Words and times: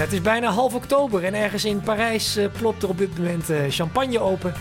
Ja, 0.00 0.06
het 0.06 0.14
is 0.14 0.22
bijna 0.22 0.50
half 0.50 0.74
oktober 0.74 1.24
en 1.24 1.34
ergens 1.34 1.64
in 1.64 1.80
Parijs 1.80 2.36
uh, 2.36 2.52
plopt 2.58 2.82
er 2.82 2.88
op 2.88 2.98
dit 2.98 3.18
moment 3.18 3.50
uh, 3.50 3.64
champagne 3.68 4.18
open. 4.18 4.54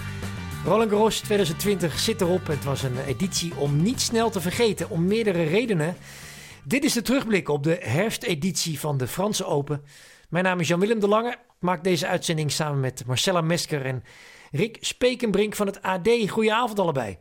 Roland 0.66 0.90
Garros 0.90 1.20
2020 1.20 2.00
zit 2.00 2.22
erop. 2.22 2.48
Het 2.48 2.64
was 2.64 2.84
een 2.84 3.06
editie 3.08 3.56
om 3.56 3.82
niet 3.82 4.02
snel 4.02 4.30
te 4.30 4.42
vergeten, 4.42 4.90
om 4.90 5.06
meerdere 5.06 5.44
redenen. 5.44 5.96
Dit 6.64 6.84
is 6.84 6.94
de 6.94 7.02
terugblik 7.02 7.50
op 7.50 7.64
de 7.64 7.78
herfsteditie 7.82 8.80
van 8.80 8.98
de 8.98 9.08
Franse 9.08 9.46
Open. 9.46 9.84
Mijn 10.30 10.44
naam 10.44 10.60
is 10.60 10.68
Jan-Willem 10.68 11.00
de 11.00 11.08
Lange. 11.08 11.32
Ik 11.32 11.38
maak 11.60 11.84
deze 11.84 12.08
uitzending 12.08 12.52
samen 12.52 12.80
met 12.80 13.04
Marcella 13.06 13.42
Mesker 13.42 13.86
en 13.86 14.04
Rick 14.52 14.78
Spekenbrink 14.80 15.56
van 15.56 15.68
het 15.68 15.82
AD. 15.82 16.10
Goedenavond 16.28 16.80
allebei. 16.80 17.18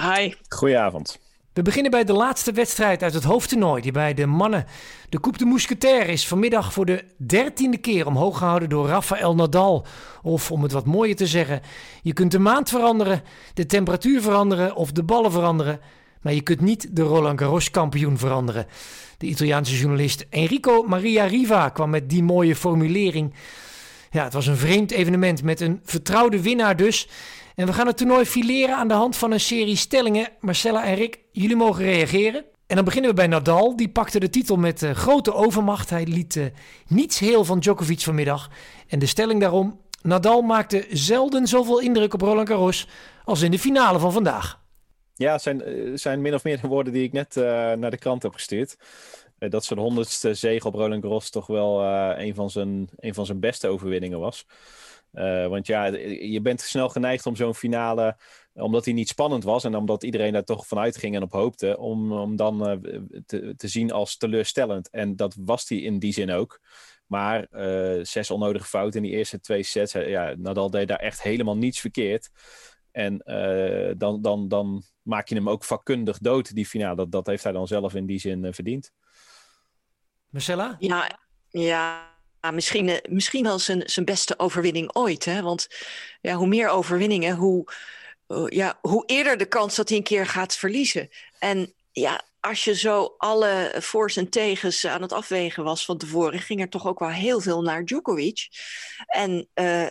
Hi. 0.00 0.34
Goedenavond. 0.48 1.23
We 1.54 1.62
beginnen 1.62 1.90
bij 1.90 2.04
de 2.04 2.12
laatste 2.12 2.52
wedstrijd 2.52 3.02
uit 3.02 3.14
het 3.14 3.24
hoofdtoernooi, 3.24 3.82
die 3.82 3.92
bij 3.92 4.14
de 4.14 4.26
mannen 4.26 4.66
de 5.08 5.20
Coupe 5.20 5.38
de 5.38 5.44
Mousquetaire 5.44 6.12
is 6.12 6.26
vanmiddag 6.26 6.72
voor 6.72 6.86
de 6.86 7.04
dertiende 7.16 7.76
keer 7.76 8.06
omhoog 8.06 8.38
gehouden 8.38 8.68
door 8.68 8.86
Rafael 8.86 9.34
Nadal. 9.34 9.86
Of 10.22 10.50
om 10.52 10.62
het 10.62 10.72
wat 10.72 10.86
mooier 10.86 11.16
te 11.16 11.26
zeggen, 11.26 11.60
je 12.02 12.12
kunt 12.12 12.30
de 12.30 12.38
maand 12.38 12.68
veranderen, 12.68 13.22
de 13.54 13.66
temperatuur 13.66 14.22
veranderen 14.22 14.74
of 14.76 14.92
de 14.92 15.02
ballen 15.02 15.32
veranderen, 15.32 15.80
maar 16.22 16.34
je 16.34 16.42
kunt 16.42 16.60
niet 16.60 16.96
de 16.96 17.02
Roland 17.02 17.40
Garros 17.40 17.70
kampioen 17.70 18.18
veranderen. 18.18 18.66
De 19.18 19.26
Italiaanse 19.26 19.76
journalist 19.76 20.26
Enrico 20.30 20.82
Maria 20.82 21.24
Riva 21.24 21.68
kwam 21.68 21.90
met 21.90 22.10
die 22.10 22.22
mooie 22.22 22.56
formulering. 22.56 23.34
Ja, 24.10 24.24
het 24.24 24.32
was 24.32 24.46
een 24.46 24.56
vreemd 24.56 24.90
evenement 24.90 25.42
met 25.42 25.60
een 25.60 25.80
vertrouwde 25.84 26.42
winnaar 26.42 26.76
dus. 26.76 27.08
En 27.54 27.66
we 27.66 27.72
gaan 27.72 27.86
het 27.86 27.96
toernooi 27.96 28.24
fileren 28.24 28.76
aan 28.76 28.88
de 28.88 28.94
hand 28.94 29.16
van 29.16 29.32
een 29.32 29.40
serie 29.40 29.76
stellingen. 29.76 30.28
Marcella 30.40 30.84
en 30.84 30.94
Rick, 30.94 31.18
jullie 31.32 31.56
mogen 31.56 31.84
reageren. 31.84 32.44
En 32.66 32.76
dan 32.76 32.84
beginnen 32.84 33.10
we 33.10 33.16
bij 33.16 33.26
Nadal. 33.26 33.76
Die 33.76 33.88
pakte 33.88 34.20
de 34.20 34.30
titel 34.30 34.56
met 34.56 34.82
uh, 34.82 34.90
grote 34.90 35.34
overmacht. 35.34 35.90
Hij 35.90 36.06
liet 36.06 36.34
uh, 36.34 36.44
niets 36.86 37.18
heel 37.18 37.44
van 37.44 37.58
Djokovic 37.58 38.00
vanmiddag. 38.00 38.50
En 38.88 38.98
de 38.98 39.06
stelling 39.06 39.40
daarom: 39.40 39.80
Nadal 40.02 40.42
maakte 40.42 40.86
zelden 40.90 41.46
zoveel 41.46 41.80
indruk 41.80 42.14
op 42.14 42.20
Roland 42.20 42.48
Garros 42.48 42.88
als 43.24 43.42
in 43.42 43.50
de 43.50 43.58
finale 43.58 43.98
van 43.98 44.12
vandaag. 44.12 44.62
Ja, 45.14 45.38
zijn, 45.38 45.62
eh, 45.62 45.90
zijn 45.94 46.20
min 46.20 46.34
of 46.34 46.44
meer 46.44 46.60
de 46.60 46.68
woorden 46.68 46.92
die 46.92 47.02
ik 47.02 47.12
net 47.12 47.34
naar 47.78 47.90
de 47.90 47.98
krant 47.98 48.22
heb 48.22 48.32
gestuurd. 48.32 48.76
dat 49.38 49.64
zijn 49.64 49.78
honderdste 49.78 50.34
zege 50.34 50.66
op 50.66 50.74
Roland 50.74 51.02
Garros 51.02 51.30
toch 51.30 51.46
wel 51.46 51.82
een, 52.18 52.34
van 52.34 52.50
zijn, 52.50 52.88
een 52.96 53.14
van 53.14 53.26
zijn 53.26 53.40
beste 53.40 53.68
overwinningen 53.68 54.18
was. 54.18 54.46
Uh, 55.14 55.46
want 55.46 55.66
ja, 55.66 55.84
je 55.84 56.40
bent 56.40 56.60
snel 56.60 56.88
geneigd 56.88 57.26
om 57.26 57.36
zo'n 57.36 57.54
finale, 57.54 58.16
omdat 58.52 58.84
die 58.84 58.94
niet 58.94 59.08
spannend 59.08 59.44
was 59.44 59.64
en 59.64 59.74
omdat 59.74 60.02
iedereen 60.02 60.32
daar 60.32 60.44
toch 60.44 60.66
vanuit 60.66 60.96
ging 60.96 61.14
en 61.14 61.22
op 61.22 61.32
hoopte, 61.32 61.78
om, 61.78 62.12
om 62.12 62.36
dan 62.36 62.70
uh, 62.70 63.00
te, 63.26 63.54
te 63.56 63.68
zien 63.68 63.92
als 63.92 64.16
teleurstellend. 64.16 64.90
En 64.90 65.16
dat 65.16 65.36
was 65.40 65.66
die 65.66 65.82
in 65.82 65.98
die 65.98 66.12
zin 66.12 66.30
ook. 66.30 66.60
Maar 67.06 67.46
uh, 67.50 68.04
zes 68.04 68.30
onnodige 68.30 68.66
fouten 68.66 69.02
in 69.02 69.08
die 69.08 69.18
eerste 69.18 69.40
twee 69.40 69.62
sets. 69.62 69.92
Ja, 69.92 70.34
Nadal 70.38 70.70
deed 70.70 70.88
daar 70.88 70.98
echt 70.98 71.22
helemaal 71.22 71.56
niets 71.56 71.80
verkeerd. 71.80 72.30
En 72.90 73.18
dan, 73.98 74.22
dan, 74.22 74.48
dan 74.48 74.82
maak 75.02 75.28
je 75.28 75.34
hem 75.34 75.48
ook 75.48 75.64
vakkundig 75.64 76.18
dood, 76.18 76.54
die 76.54 76.66
finale. 76.66 76.96
Dat, 76.96 77.12
dat 77.12 77.26
heeft 77.26 77.44
hij 77.44 77.52
dan 77.52 77.66
zelf 77.66 77.94
in 77.94 78.06
die 78.06 78.18
zin 78.18 78.54
verdiend. 78.54 78.92
Marcella? 80.28 80.76
Ja, 80.78 81.18
ja 81.48 82.13
misschien, 82.50 82.88
eh, 82.88 83.10
misschien 83.12 83.44
wel 83.44 83.58
zijn, 83.58 83.82
zijn 83.84 84.04
beste 84.04 84.38
overwinning 84.38 84.94
ooit. 84.94 85.24
Hè? 85.24 85.42
Want 85.42 85.68
ja, 86.20 86.34
hoe 86.34 86.46
meer 86.46 86.68
overwinningen, 86.68 87.36
hoe, 87.36 87.68
ja, 88.48 88.78
hoe 88.80 89.06
eerder 89.06 89.36
de 89.36 89.46
kans 89.46 89.74
dat 89.74 89.88
hij 89.88 89.98
een 89.98 90.04
keer 90.04 90.26
gaat 90.26 90.56
verliezen. 90.56 91.08
En 91.38 91.74
ja, 91.92 92.24
als 92.40 92.64
je 92.64 92.74
zo 92.74 93.14
alle 93.18 93.74
voor's 93.78 94.16
en 94.16 94.28
tegens 94.28 94.86
aan 94.86 95.02
het 95.02 95.12
afwegen 95.12 95.64
was 95.64 95.84
van 95.84 95.98
tevoren, 95.98 96.40
ging 96.40 96.60
er 96.60 96.68
toch 96.68 96.86
ook 96.86 96.98
wel 96.98 97.08
heel 97.08 97.40
veel 97.40 97.62
naar 97.62 97.84
Djokovic. 97.84 98.48
En 99.06 99.48
uh, 99.54 99.86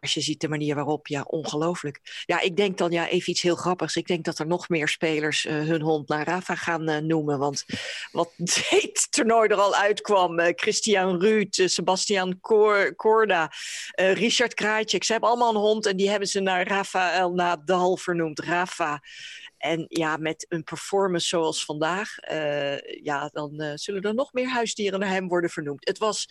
als 0.00 0.14
je 0.14 0.20
ziet 0.20 0.40
de 0.40 0.48
manier 0.48 0.74
waarop, 0.74 1.06
ja, 1.06 1.22
ongelooflijk. 1.22 2.24
Ja, 2.24 2.40
ik 2.40 2.56
denk 2.56 2.78
dan 2.78 2.90
ja, 2.90 3.08
even 3.08 3.30
iets 3.30 3.42
heel 3.42 3.54
grappigs. 3.54 3.96
Ik 3.96 4.06
denk 4.06 4.24
dat 4.24 4.38
er 4.38 4.46
nog 4.46 4.68
meer 4.68 4.88
spelers 4.88 5.44
uh, 5.44 5.52
hun 5.52 5.82
hond 5.82 6.08
naar 6.08 6.26
Rafa 6.26 6.54
gaan 6.54 6.90
uh, 6.90 6.96
noemen. 6.96 7.38
Want 7.38 7.64
wat 8.12 8.32
het 8.68 9.06
toernooi 9.10 9.48
er 9.48 9.56
al 9.56 9.74
uitkwam. 9.74 10.40
Uh, 10.40 10.46
Christian 10.54 11.20
Ruud, 11.20 11.62
Sebastian 11.64 12.40
Korda, 12.96 13.52
Richard 13.94 14.54
Krajcik. 14.54 15.04
Ze 15.04 15.12
hebben 15.12 15.30
allemaal 15.30 15.50
een 15.50 15.60
hond 15.60 15.86
en 15.86 15.96
die 15.96 16.10
hebben 16.10 16.28
ze 16.28 16.40
naar 16.40 16.66
Rafael 16.66 17.32
Nadal 17.32 17.96
vernoemd. 17.96 18.38
Rafa. 18.40 19.02
En 19.56 19.86
ja, 19.88 20.16
met 20.16 20.46
een 20.48 20.64
performance 20.64 21.26
zoals 21.26 21.64
vandaag, 21.64 22.14
ja, 23.02 23.28
dan 23.28 23.72
zullen 23.74 24.02
er 24.02 24.14
nog 24.14 24.32
meer 24.32 24.48
huisdieren 24.48 25.00
naar 25.00 25.08
hem 25.08 25.28
worden 25.28 25.50
vernoemd. 25.50 25.86
Het 25.86 25.98
was 25.98 26.28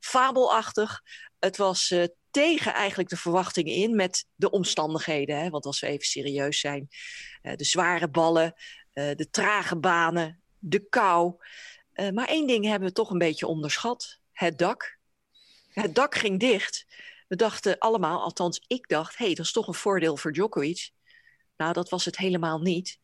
fabelachtig. 0.00 1.02
Het 1.44 1.56
was 1.56 1.94
tegen 2.30 2.74
eigenlijk 2.74 3.08
de 3.08 3.16
verwachtingen 3.16 3.74
in 3.74 3.96
met 3.96 4.26
de 4.34 4.50
omstandigheden. 4.50 5.38
Hè? 5.38 5.50
Want 5.50 5.66
als 5.66 5.80
we 5.80 5.86
even 5.86 6.06
serieus 6.06 6.60
zijn, 6.60 6.88
uh, 7.42 7.52
de 7.56 7.64
zware 7.64 8.08
ballen, 8.08 8.54
uh, 8.94 9.10
de 9.14 9.30
trage 9.30 9.76
banen, 9.76 10.42
de 10.58 10.88
kou. 10.88 11.34
Maar 12.12 12.28
één 12.28 12.46
ding 12.46 12.64
hebben 12.64 12.88
we 12.88 12.94
toch 12.94 13.10
een 13.10 13.18
beetje 13.18 13.46
onderschat: 13.46 14.18
het 14.32 14.58
dak. 14.58 14.98
Het 15.68 15.94
dak 15.94 16.14
ging 16.14 16.40
dicht. 16.40 16.86
We 17.28 17.36
dachten 17.36 17.78
allemaal, 17.78 18.22
althans 18.22 18.64
ik 18.66 18.88
dacht, 18.88 19.18
hé, 19.18 19.24
hey, 19.24 19.34
dat 19.34 19.44
is 19.44 19.52
toch 19.52 19.66
een 19.66 19.74
voordeel 19.74 20.16
voor 20.16 20.32
Djokovic. 20.32 20.90
Nou, 21.56 21.72
dat 21.72 21.88
was 21.88 22.04
het 22.04 22.16
helemaal 22.16 22.58
niet. 22.58 22.98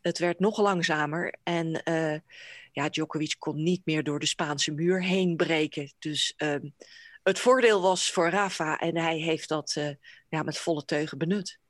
Het 0.00 0.18
werd 0.18 0.38
nog 0.38 0.58
langzamer 0.58 1.34
en 1.42 1.82
ja, 2.72 2.88
Djokovic 2.88 3.34
kon 3.38 3.62
niet 3.62 3.80
meer 3.84 4.02
door 4.02 4.18
de 4.18 4.26
Spaanse 4.26 4.72
muur 4.72 5.02
heen 5.02 5.36
breken. 5.36 5.92
Dus 5.98 6.34
ehm, 6.36 6.68
het 7.22 7.38
voordeel 7.38 7.80
was 7.80 8.12
voor 8.12 8.28
Rafa 8.28 8.78
en 8.78 8.96
hij 8.96 9.16
heeft 9.16 9.48
dat 9.48 9.74
uh, 9.78 9.88
ja, 10.28 10.42
met 10.42 10.58
volle 10.58 10.84
teugen 10.84 11.18
benut. 11.18 11.60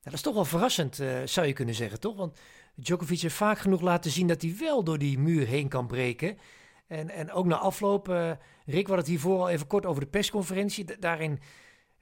Dat 0.00 0.12
is 0.12 0.20
toch 0.20 0.34
wel 0.34 0.44
verrassend, 0.44 0.98
uh, 0.98 1.18
zou 1.24 1.46
je 1.46 1.52
kunnen 1.52 1.74
zeggen, 1.74 2.00
toch? 2.00 2.16
Want 2.16 2.38
Djokovic 2.74 3.20
heeft 3.20 3.34
vaak 3.34 3.58
genoeg 3.58 3.80
laten 3.80 4.10
zien 4.10 4.26
dat 4.26 4.42
hij 4.42 4.56
wel 4.58 4.84
door 4.84 4.98
die 4.98 5.18
muur 5.18 5.46
heen 5.46 5.68
kan 5.68 5.86
breken. 5.86 6.38
En, 6.86 7.10
en 7.10 7.32
ook 7.32 7.46
na 7.46 7.56
afloop, 7.56 8.08
uh, 8.08 8.32
Rick, 8.66 8.86
had 8.86 8.96
het 8.96 9.06
hiervoor 9.06 9.38
al 9.38 9.48
even 9.48 9.66
kort 9.66 9.86
over 9.86 10.00
de 10.02 10.08
persconferentie. 10.08 10.98
daarin 10.98 11.40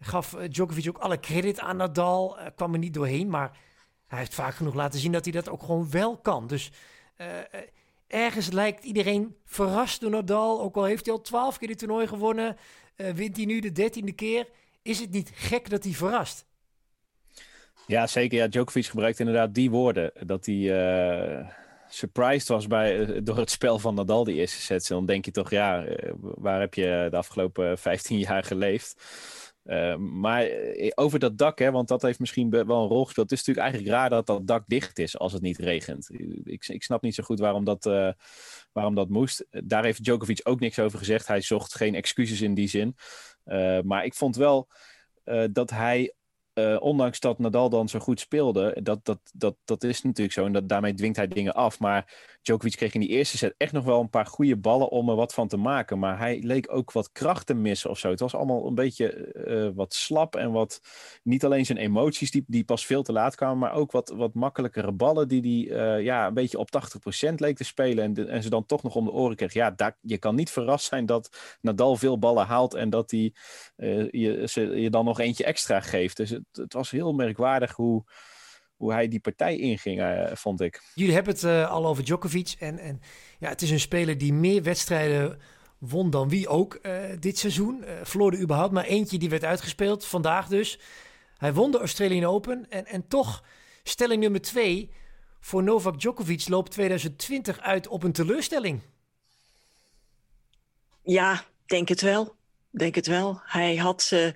gaf 0.00 0.36
Djokovic 0.48 0.88
ook 0.88 0.98
alle 0.98 1.20
credit 1.20 1.60
aan 1.60 1.76
Nadal. 1.76 2.38
kwam 2.54 2.72
er 2.72 2.78
niet 2.78 2.94
doorheen, 2.94 3.28
maar 3.28 3.58
hij 4.06 4.18
heeft 4.18 4.34
vaak 4.34 4.54
genoeg 4.54 4.74
laten 4.74 5.00
zien 5.00 5.12
dat 5.12 5.24
hij 5.24 5.32
dat 5.32 5.48
ook 5.48 5.62
gewoon 5.62 5.90
wel 5.90 6.18
kan. 6.18 6.46
Dus 6.46 6.72
ergens 8.06 8.50
lijkt 8.50 8.84
iedereen 8.84 9.36
verrast 9.44 10.00
door 10.00 10.10
Nadal. 10.10 10.60
Ook 10.60 10.76
al 10.76 10.84
heeft 10.84 11.06
hij 11.06 11.14
al 11.14 11.20
twaalf 11.20 11.58
keer 11.58 11.68
dit 11.68 11.78
toernooi 11.78 12.06
gewonnen. 12.06 12.56
Uh, 12.96 13.10
wint 13.10 13.36
hij 13.36 13.46
nu 13.46 13.60
de 13.60 13.72
dertiende 13.72 14.12
keer. 14.12 14.48
Is 14.82 15.00
het 15.00 15.10
niet 15.10 15.30
gek 15.34 15.70
dat 15.70 15.84
hij 15.84 15.92
verrast? 15.92 16.46
Ja, 17.86 18.06
zeker. 18.06 18.38
Ja, 18.38 18.48
Djokovic 18.48 18.86
gebruikt 18.86 19.18
inderdaad 19.18 19.54
die 19.54 19.70
woorden. 19.70 20.12
Dat 20.26 20.46
hij 20.46 20.54
uh, 20.54 21.48
surprised 21.88 22.48
was 22.48 22.66
bij, 22.66 22.98
uh, 22.98 23.20
door 23.22 23.36
het 23.36 23.50
spel 23.50 23.78
van 23.78 23.94
Nadal, 23.94 24.24
die 24.24 24.34
eerste 24.34 24.60
sets. 24.60 24.90
En 24.90 24.96
dan 24.96 25.06
denk 25.06 25.24
je 25.24 25.30
toch, 25.30 25.50
ja, 25.50 25.84
waar 26.20 26.60
heb 26.60 26.74
je 26.74 27.06
de 27.10 27.16
afgelopen 27.16 27.78
15 27.78 28.18
jaar 28.18 28.44
geleefd? 28.44 28.96
Uh, 29.66 29.96
maar 29.96 30.48
over 30.94 31.18
dat 31.18 31.38
dak, 31.38 31.58
hè, 31.58 31.70
want 31.70 31.88
dat 31.88 32.02
heeft 32.02 32.18
misschien 32.18 32.50
wel 32.50 32.60
een 32.60 32.88
rol 32.88 33.04
gespeeld. 33.04 33.30
Het 33.30 33.38
is 33.38 33.46
natuurlijk 33.46 33.66
eigenlijk 33.66 33.94
raar 33.94 34.10
dat 34.10 34.26
dat 34.26 34.46
dak 34.46 34.64
dicht 34.66 34.98
is 34.98 35.18
als 35.18 35.32
het 35.32 35.42
niet 35.42 35.58
regent. 35.58 36.10
Ik, 36.44 36.66
ik 36.66 36.82
snap 36.82 37.02
niet 37.02 37.14
zo 37.14 37.22
goed 37.24 37.38
waarom 37.38 37.64
dat, 37.64 37.86
uh, 37.86 38.10
waarom 38.72 38.94
dat 38.94 39.08
moest. 39.08 39.46
Daar 39.50 39.84
heeft 39.84 40.04
Djokovic 40.04 40.40
ook 40.42 40.60
niks 40.60 40.78
over 40.78 40.98
gezegd. 40.98 41.26
Hij 41.26 41.40
zocht 41.40 41.74
geen 41.74 41.94
excuses 41.94 42.40
in 42.40 42.54
die 42.54 42.68
zin. 42.68 42.96
Maar 43.84 44.04
ik 44.04 44.14
vond 44.14 44.36
wel 44.36 44.68
dat 45.50 45.70
hij 45.70 46.14
uh, 46.58 46.76
ondanks 46.80 47.20
dat 47.20 47.38
Nadal 47.38 47.68
dan 47.68 47.88
zo 47.88 47.98
goed 47.98 48.20
speelde, 48.20 48.76
dat, 48.82 49.04
dat, 49.04 49.18
dat, 49.32 49.56
dat 49.64 49.84
is 49.84 50.02
natuurlijk 50.02 50.34
zo. 50.34 50.44
En 50.44 50.52
dat, 50.52 50.68
daarmee 50.68 50.94
dwingt 50.94 51.16
hij 51.16 51.28
dingen 51.28 51.54
af. 51.54 51.78
Maar 51.78 52.14
Djokovic 52.42 52.76
kreeg 52.76 52.94
in 52.94 53.00
die 53.00 53.08
eerste 53.08 53.36
set 53.36 53.54
echt 53.56 53.72
nog 53.72 53.84
wel 53.84 54.00
een 54.00 54.10
paar 54.10 54.26
goede 54.26 54.56
ballen 54.56 54.88
om 54.88 55.08
er 55.08 55.16
wat 55.16 55.34
van 55.34 55.48
te 55.48 55.56
maken. 55.56 55.98
Maar 55.98 56.18
hij 56.18 56.40
leek 56.42 56.72
ook 56.72 56.92
wat 56.92 57.12
kracht 57.12 57.46
te 57.46 57.54
missen 57.54 57.90
of 57.90 57.98
zo. 57.98 58.10
Het 58.10 58.20
was 58.20 58.34
allemaal 58.34 58.66
een 58.66 58.74
beetje 58.74 59.32
uh, 59.46 59.70
wat 59.74 59.94
slap 59.94 60.36
en 60.36 60.52
wat. 60.52 60.80
Niet 61.22 61.44
alleen 61.44 61.66
zijn 61.66 61.78
emoties 61.78 62.30
die, 62.30 62.44
die 62.46 62.64
pas 62.64 62.86
veel 62.86 63.02
te 63.02 63.12
laat 63.12 63.34
kwamen, 63.34 63.58
maar 63.58 63.72
ook 63.72 63.92
wat, 63.92 64.12
wat 64.16 64.34
makkelijkere 64.34 64.92
ballen 64.92 65.28
die 65.28 65.68
hij 65.68 65.96
uh, 65.96 66.04
ja, 66.04 66.26
een 66.26 66.34
beetje 66.34 66.58
op 66.58 66.68
80% 67.30 67.34
leek 67.34 67.56
te 67.56 67.64
spelen. 67.64 68.04
En, 68.04 68.28
en 68.28 68.42
ze 68.42 68.50
dan 68.50 68.66
toch 68.66 68.82
nog 68.82 68.94
om 68.96 69.04
de 69.04 69.12
oren 69.12 69.36
kreeg. 69.36 69.52
Ja, 69.52 69.70
daar, 69.70 69.96
je 70.00 70.18
kan 70.18 70.34
niet 70.34 70.50
verrast 70.50 70.86
zijn 70.86 71.06
dat 71.06 71.56
Nadal 71.60 71.96
veel 71.96 72.18
ballen 72.18 72.46
haalt 72.46 72.74
en 72.74 72.90
dat 72.90 73.10
hij 73.10 73.32
je, 74.10 74.42
ze, 74.48 74.60
je 74.60 74.90
dan 74.90 75.04
nog 75.04 75.20
eentje 75.20 75.44
extra 75.44 75.80
geeft. 75.80 76.16
Dus 76.16 76.38
het, 76.52 76.72
was 76.72 76.90
heel 76.90 77.12
merkwaardig 77.12 77.72
hoe, 77.72 78.04
hoe 78.76 78.92
hij 78.92 79.08
die 79.08 79.20
partij 79.20 79.56
inging, 79.56 80.00
uh, 80.00 80.30
vond 80.32 80.60
ik. 80.60 80.82
Jullie 80.94 81.14
hebben 81.14 81.32
het 81.32 81.42
uh, 81.42 81.70
al 81.70 81.86
over 81.86 82.04
Djokovic. 82.04 82.54
En, 82.58 82.78
en 82.78 83.00
ja, 83.38 83.48
het 83.48 83.62
is 83.62 83.70
een 83.70 83.80
speler 83.80 84.18
die 84.18 84.32
meer 84.32 84.62
wedstrijden 84.62 85.40
won 85.78 86.10
dan 86.10 86.28
wie 86.28 86.48
ook 86.48 86.78
uh, 86.82 86.98
dit 87.18 87.38
seizoen. 87.38 87.84
verloor 88.02 88.32
er 88.32 88.40
überhaupt 88.40 88.72
maar 88.72 88.84
eentje 88.84 89.18
die 89.18 89.30
werd 89.30 89.44
uitgespeeld, 89.44 90.06
vandaag 90.06 90.48
dus. 90.48 90.78
Hij 91.36 91.52
won 91.52 91.70
de 91.70 91.78
Australian 91.78 92.24
Open. 92.24 92.70
En, 92.70 92.86
en 92.86 93.08
toch, 93.08 93.44
stelling 93.82 94.22
nummer 94.22 94.40
twee... 94.40 94.90
voor 95.40 95.62
Novak 95.62 96.00
Djokovic 96.00 96.48
loopt 96.48 96.70
2020 96.70 97.60
uit 97.60 97.88
op 97.88 98.02
een 98.02 98.12
teleurstelling. 98.12 98.82
Ja, 101.02 101.44
denk 101.66 101.88
het 101.88 102.00
wel. 102.00 102.34
Denk 102.70 102.94
het 102.94 103.06
wel. 103.06 103.40
Hij 103.42 103.76
had 103.76 104.10
uh, 104.12 104.28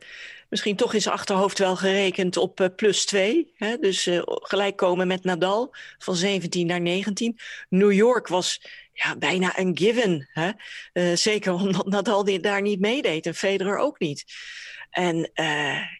misschien 0.51 0.77
toch 0.77 0.95
in 0.95 1.03
zijn 1.03 1.15
achterhoofd 1.15 1.59
wel 1.59 1.77
gerekend 1.77 2.37
op 2.37 2.61
uh, 2.61 2.67
plus 2.77 3.05
2. 3.05 3.53
Hè? 3.57 3.77
Dus 3.79 4.07
uh, 4.07 4.23
gelijk 4.25 4.77
komen 4.77 5.07
met 5.07 5.25
Nadal 5.25 5.75
van 5.99 6.17
17 6.17 6.67
naar 6.67 6.81
19. 6.81 7.39
New 7.69 7.93
York 7.93 8.29
was 8.29 8.63
ja, 8.93 9.17
bijna 9.17 9.59
een 9.59 9.79
given. 9.79 10.29
Hè? 10.33 10.51
zeker 11.17 11.53
omdat 11.61 11.87
Nadal 11.87 12.41
daar 12.41 12.63
niet 12.63 12.81
meedeed 12.81 13.27
en 13.27 13.35
Federer 13.35 13.77
ook 13.79 13.99
niet. 13.99 14.25
En 14.91 15.31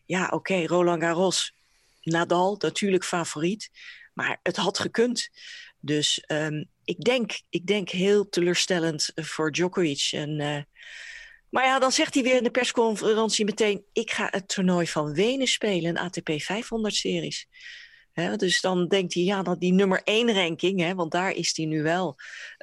ja, 0.07 0.29
oké, 0.31 0.67
Roland 0.67 1.03
Garros, 1.03 1.55
Nadal 2.03 2.57
natuurlijk 2.59 3.05
favoriet. 3.05 3.71
Maar 4.15 4.39
het 4.43 4.57
had 4.57 4.79
gekund. 4.79 5.31
Dus 5.81 6.25
um, 6.27 6.69
ik, 6.85 7.01
denk, 7.01 7.41
ik 7.51 7.67
denk 7.67 7.89
heel 7.89 8.29
teleurstellend 8.29 9.13
voor 9.15 9.53
Djokovic. 9.53 10.09
En, 10.13 10.67
maar 11.51 11.65
ja, 11.65 11.79
dan 11.79 11.93
zegt 11.93 12.15
hij 12.15 12.23
weer 12.23 12.37
in 12.37 12.43
de 12.45 12.51
persconferentie 12.51 13.45
meteen... 13.45 13.85
ik 13.93 14.11
ga 14.11 14.29
het 14.31 14.49
toernooi 14.49 14.87
van 14.87 15.15
Wenen 15.15 15.47
spelen, 15.47 15.91
een 15.91 15.99
ATP 15.99 16.31
500-series. 16.31 17.49
dus 18.37 18.61
dan 18.61 18.89
denkt 18.89 19.15
hij, 19.15 19.23
ja, 19.23 19.43
dat 19.43 19.61
die 19.61 19.73
nummer 19.73 20.01
1 20.05 20.35
ranking... 20.35 20.81
Hè, 20.81 20.95
want 20.95 21.13
daar 21.13 21.33
is 21.33 21.57
hij 21.57 21.67
nu 21.67 21.83
wel 21.83 22.17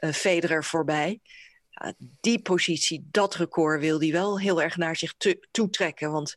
uh, 0.03 0.11
Federer 0.11 0.63
voorbij... 0.63 1.19
Die 2.19 2.41
positie, 2.41 3.07
dat 3.11 3.35
record 3.35 3.79
wil 3.79 3.99
hij 3.99 4.11
wel 4.11 4.39
heel 4.39 4.61
erg 4.61 4.77
naar 4.77 4.95
zich 4.95 5.13
toetrekken. 5.51 6.11
Want 6.11 6.35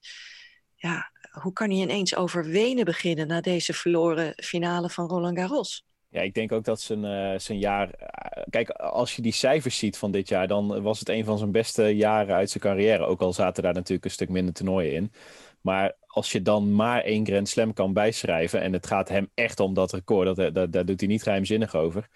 ja, 0.75 1.11
hoe 1.31 1.53
kan 1.53 1.71
hij 1.71 1.79
ineens 1.79 2.17
over 2.17 2.45
Wenen 2.45 2.85
beginnen... 2.85 3.27
na 3.27 3.41
deze 3.41 3.73
verloren 3.73 4.33
finale 4.37 4.91
van 4.91 5.09
Roland 5.09 5.39
Garros? 5.39 5.85
Ja, 6.11 6.21
ik 6.21 6.35
denk 6.35 6.53
ook 6.53 6.65
dat 6.65 6.81
zijn, 6.81 7.05
uh, 7.05 7.39
zijn 7.39 7.59
jaar. 7.59 7.89
Uh, 8.01 8.43
kijk, 8.51 8.71
als 8.71 9.17
je 9.17 9.23
die 9.23 9.33
cijfers 9.33 9.79
ziet 9.79 9.99
van 9.99 10.11
dit 10.11 10.29
jaar, 10.29 10.49
dan 10.49 10.83
was 10.83 10.99
het 10.99 11.09
een 11.09 11.25
van 11.25 11.39
zijn 11.39 11.53
beste 11.53 11.83
jaren 11.97 12.35
uit 12.35 12.51
zijn 12.51 12.63
carrière. 12.63 13.05
Ook 13.05 13.21
al 13.21 13.33
zaten 13.33 13.63
daar 13.63 13.75
natuurlijk 13.75 14.05
een 14.05 14.11
stuk 14.11 14.29
minder 14.29 14.55
toernooien 14.55 14.93
in. 14.93 15.13
Maar 15.61 15.97
als 16.07 16.33
je 16.33 16.43
dan 16.43 16.75
maar 16.75 17.03
één 17.03 17.27
Grand 17.27 17.49
Slam 17.49 17.73
kan 17.73 17.93
bijschrijven. 17.93 18.61
en 18.61 18.73
het 18.73 18.87
gaat 18.87 19.09
hem 19.09 19.31
echt 19.35 19.61
om 19.61 19.75
dat 19.75 19.93
record, 19.93 20.37
dat, 20.37 20.55
dat, 20.55 20.73
daar 20.73 20.85
doet 20.85 21.01
hij 21.01 21.09
niet 21.09 21.23
geheimzinnig 21.23 21.75
over. 21.75 22.09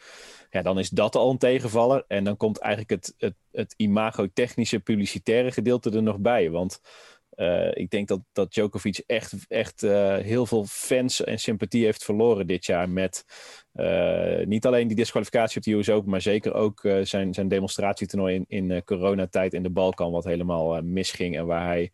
Ja, 0.50 0.62
dan 0.62 0.78
is 0.78 0.88
dat 0.88 1.14
al 1.14 1.30
een 1.30 1.38
tegenvaller. 1.38 2.04
En 2.08 2.24
dan 2.24 2.36
komt 2.36 2.58
eigenlijk 2.58 2.90
het, 2.90 3.14
het, 3.18 3.34
het 3.52 3.74
imago-technische, 3.76 4.80
publicitaire 4.80 5.52
gedeelte 5.52 5.90
er 5.90 6.02
nog 6.02 6.18
bij. 6.18 6.50
Want. 6.50 6.80
Uh, 7.36 7.70
ik 7.72 7.90
denk 7.90 8.08
dat, 8.08 8.20
dat 8.32 8.52
Djokovic 8.52 9.02
echt, 9.06 9.34
echt 9.48 9.82
uh, 9.82 10.16
heel 10.16 10.46
veel 10.46 10.64
fans 10.64 11.24
en 11.24 11.38
sympathie 11.38 11.84
heeft 11.84 12.04
verloren 12.04 12.46
dit 12.46 12.66
jaar 12.66 12.88
met 12.88 13.24
uh, 13.74 14.46
niet 14.46 14.66
alleen 14.66 14.86
die 14.86 14.96
disqualificatie 14.96 15.56
op 15.56 15.62
de 15.62 15.72
US 15.72 15.90
Open, 15.90 16.10
maar 16.10 16.20
zeker 16.20 16.54
ook 16.54 16.80
zijn, 17.02 17.34
zijn 17.34 17.48
demonstratietoernooi 17.48 18.44
in, 18.46 18.68
in 18.68 18.84
coronatijd 18.84 19.54
in 19.54 19.62
de 19.62 19.70
Balkan, 19.70 20.10
wat 20.10 20.24
helemaal 20.24 20.82
misging 20.82 21.36
en 21.36 21.46
waar 21.46 21.66
hij 21.66 21.92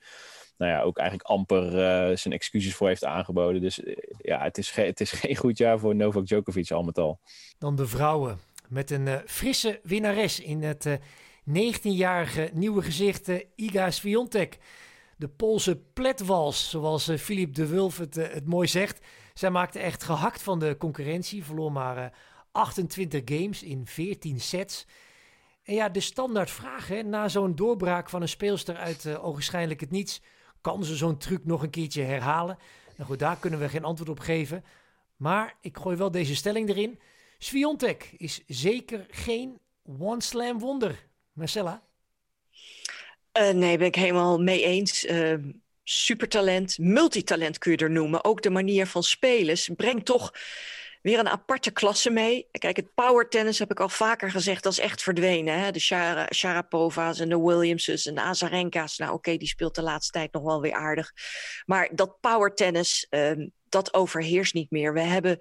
nou 0.57 0.73
ja, 0.73 0.83
ook 0.83 0.99
eigenlijk 0.99 1.29
amper 1.29 1.71
zijn 2.19 2.35
excuses 2.35 2.75
voor 2.75 2.89
heeft 2.89 3.05
aangeboden. 3.05 3.61
Dus 3.61 3.81
ja, 4.19 4.43
het 4.43 4.59
is, 4.59 4.71
het 4.71 5.01
is 5.01 5.11
geen 5.21 5.37
goed 5.37 5.59
jaar 5.59 5.79
voor 5.79 5.95
Novak 5.95 6.27
Djokovic 6.27 6.71
al 6.71 6.83
met 6.83 6.99
al. 6.99 7.21
Dan 7.59 7.77
de 7.77 7.87
vrouwen 7.87 8.39
met 8.69 8.91
een 8.91 9.09
frisse 9.27 9.81
winnares 9.83 10.41
in 10.41 10.63
het 10.63 10.99
19-jarige 11.49 12.51
nieuwe 12.53 12.83
gezicht 12.83 13.31
Iga 13.55 13.91
Swiatek 13.91 14.59
de 15.21 15.29
Poolse 15.29 15.77
pletwals, 15.77 16.71
zoals 16.71 17.09
uh, 17.09 17.19
Philippe 17.19 17.53
de 17.53 17.67
Wulf 17.67 17.99
het, 17.99 18.17
uh, 18.17 18.29
het 18.29 18.47
mooi 18.47 18.69
zegt. 18.69 19.07
Zij 19.35 19.51
maakte 19.51 19.79
echt 19.79 20.03
gehakt 20.03 20.43
van 20.43 20.59
de 20.59 20.77
concurrentie, 20.77 21.45
verloor 21.45 21.73
maar 21.73 21.97
uh, 21.97 22.05
eh, 22.05 22.11
28 22.53 23.23
games 23.25 23.63
in 23.63 23.87
14 23.87 24.41
sets. 24.41 24.87
En 25.63 25.75
ja, 25.75 25.89
de 25.89 26.01
standaard 26.01 26.51
vraag, 26.51 26.89
hè, 26.89 27.03
na 27.03 27.29
zo'n 27.29 27.55
doorbraak 27.55 28.11
van 28.11 28.23
een 28.23 28.29
speelster 28.29 28.77
uit 28.77 29.05
uh, 29.05 29.25
ogenschijnlijk 29.25 29.81
het 29.81 29.91
niets, 29.91 30.23
kan 30.61 30.85
ze 30.85 30.97
zo'n 30.97 31.19
truc 31.19 31.45
nog 31.45 31.63
een 31.63 31.71
keertje 31.71 32.03
herhalen? 32.03 32.59
Nou 32.97 33.09
goed, 33.09 33.19
daar 33.19 33.37
kunnen 33.37 33.61
we 33.61 33.69
geen 33.69 33.85
antwoord 33.85 34.11
op 34.11 34.19
geven. 34.19 34.65
Maar 35.17 35.57
ik 35.61 35.77
gooi 35.77 35.97
wel 35.97 36.11
deze 36.11 36.35
stelling 36.35 36.69
erin. 36.69 37.01
Sviontek 37.39 38.15
is 38.17 38.43
zeker 38.47 39.07
geen 39.11 39.59
one-slam 39.99 40.59
wonder. 40.59 41.07
Marcella? 41.33 41.83
Uh, 43.39 43.51
nee, 43.51 43.79
ben 43.79 43.87
ik 43.87 43.95
helemaal 43.95 44.39
mee 44.39 44.63
eens. 44.65 45.05
Uh, 45.05 45.35
supertalent, 45.85 46.79
multitalent 46.79 47.59
kun 47.59 47.73
je 47.73 47.77
er 47.77 47.91
noemen. 47.91 48.25
Ook 48.25 48.43
de 48.43 48.51
manier 48.51 48.87
van 48.87 49.03
spelen 49.03 49.59
brengt 49.77 50.05
toch 50.05 50.33
weer 51.03 51.19
een 51.19 51.29
aparte 51.29 51.71
klasse 51.71 52.11
mee. 52.11 52.49
Kijk, 52.51 52.77
het 52.77 52.95
power 52.95 53.29
tennis 53.29 53.59
heb 53.59 53.71
ik 53.71 53.81
al 53.81 53.89
vaker 53.89 54.31
gezegd, 54.31 54.63
dat 54.63 54.73
is 54.73 54.79
echt 54.79 55.03
verdwenen. 55.03 55.61
Hè? 55.61 55.71
De 55.71 55.79
Shara, 55.79 56.27
Sharapova's 56.35 57.21
en 57.21 57.29
de 57.29 57.41
Williamses 57.41 58.07
en 58.07 58.15
de 58.15 58.21
Azarenka's. 58.21 58.99
Nou, 58.99 59.13
oké, 59.13 59.37
die 59.37 59.49
speelt 59.49 59.75
de 59.75 59.83
laatste 59.83 60.13
tijd 60.13 60.33
nog 60.33 60.43
wel 60.43 60.61
weer 60.61 60.73
aardig. 60.73 61.13
Maar 61.65 61.89
dat 61.93 62.21
power 62.21 62.55
tennis, 62.55 63.07
uh, 63.11 63.47
dat 63.71 63.95
overheerst 63.95 64.55
niet 64.55 64.71
meer. 64.71 64.95
We 64.95 65.01
hebben 65.01 65.37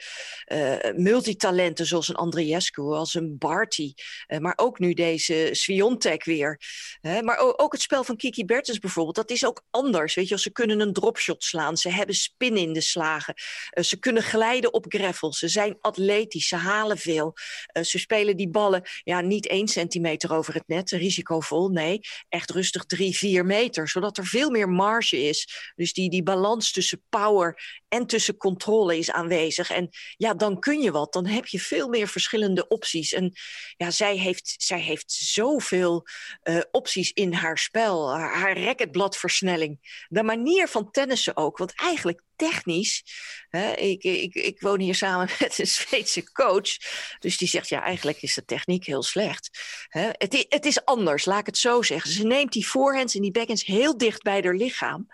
uh, 0.48 0.76
multitalenten 0.96 1.86
zoals 1.86 2.08
een 2.08 2.16
Andriescu, 2.16 2.82
als 2.82 3.14
een 3.14 3.38
Barty. 3.38 3.94
Uh, 4.28 4.40
maar 4.40 4.54
ook 4.56 4.80
nu 4.80 4.94
deze 4.94 5.50
Sviontek 5.52 6.24
weer. 6.24 6.62
Maar 7.02 7.38
ook, 7.38 7.72
het 7.72 7.82
spel 7.82 8.04
van 8.04 8.16
Kiki 8.16 8.46
Bertens 8.46 8.80
bijvoorbeeld, 8.80 9.16
dat 9.16 9.30
is 9.30 9.46
ook 9.46 9.64
anders. 9.70 10.16
Weet 10.16 10.28
je, 10.28 10.40
ze 10.40 10.52
kunnen 10.52 10.80
een 10.80 10.94
dropshot 10.94 11.44
slaan, 11.44 11.78
ze 11.78 11.90
hebben 11.90 12.16
spin 12.16 12.58
in 12.58 12.74
de 12.74 12.82
slagen. 12.82 13.34
ze 13.82 14.00
kunnen 14.00 14.24
glijden 14.24 14.74
op 14.74 14.86
gravel, 14.88 15.34
ze 15.34 15.48
zijn 15.48 15.78
atletisch, 15.82 16.48
ze 16.48 16.56
halen 16.56 16.98
veel. 16.98 17.34
ze 17.82 18.00
spelen 18.00 18.38
die 18.38 18.50
ballen 18.50 18.82
ja, 19.04 19.22
niet 19.22 19.48
één 19.48 19.68
centimeter 19.68 20.34
over 20.34 20.54
het 20.54 20.68
net, 20.68 20.92
risicovol. 20.92 21.70
Nee, 21.70 22.00
echt 22.30 22.50
rustig 22.50 22.86
drie, 22.86 23.18
vier 23.18 23.46
meter, 23.46 23.90
zodat 23.90 24.18
er 24.18 24.26
veel 24.26 24.50
meer 24.50 24.70
marge 24.70 25.24
is. 25.24 25.72
Dus 25.76 25.94
die, 25.94 26.10
die 26.10 26.24
balans 26.24 26.72
tussen 26.72 27.04
power 27.10 27.78
en 27.88 28.06
tussen 28.06 28.19
controle 28.38 28.98
is 28.98 29.12
aanwezig. 29.12 29.70
En 29.70 29.90
ja, 30.18 30.34
dan 30.34 30.60
kun 30.60 30.82
je 30.82 30.92
wat. 30.92 31.14
Dan 31.14 31.26
heb 31.26 31.46
je 31.46 31.60
veel 31.60 31.88
meer 31.88 32.08
verschillende 32.08 32.68
opties. 32.68 33.14
En 33.14 33.34
ja, 33.78 33.92
zij 33.92 34.18
heeft, 34.18 34.56
zij 34.58 34.80
heeft 34.80 35.12
zoveel 35.12 36.06
uh, 36.44 36.60
opties 36.72 37.12
in 37.12 37.34
haar 37.34 37.58
spel. 37.58 38.14
Haar, 38.16 38.36
haar 38.36 38.64
racketbladversnelling. 38.64 40.06
De 40.08 40.24
manier 40.24 40.68
van 40.68 40.92
tennissen 40.92 41.38
ook. 41.38 41.58
Want 41.58 41.74
eigenlijk 41.76 42.22
technisch. 42.40 43.04
Hè, 43.50 43.72
ik, 43.72 44.04
ik, 44.04 44.34
ik 44.34 44.62
woon 44.62 44.80
hier 44.80 44.96
samen 44.96 45.30
met 45.40 45.60
een 45.60 45.68
Zweedse 45.68 46.32
coach. 46.32 46.78
Dus 47.20 47.38
die 47.38 47.48
zegt, 47.48 47.70
ja, 47.70 47.82
eigenlijk 47.82 48.22
is 48.22 48.34
de 48.34 48.46
techniek 48.46 48.86
heel 48.86 49.04
slecht. 49.04 49.60
Hè, 49.88 50.10
het, 50.12 50.46
het 50.50 50.66
is 50.66 50.86
anders, 50.86 51.26
laat 51.26 51.40
ik 51.40 51.46
het 51.46 51.58
zo 51.58 51.82
zeggen. 51.82 52.12
Ze 52.12 52.24
neemt 52.24 52.54
die 52.54 52.68
voorhands 52.68 53.16
en 53.16 53.22
die 53.22 53.32
backhands 53.32 53.66
heel 53.66 53.98
dicht 53.98 54.22
bij 54.22 54.42
haar 54.44 54.56
lichaam. 54.56 55.08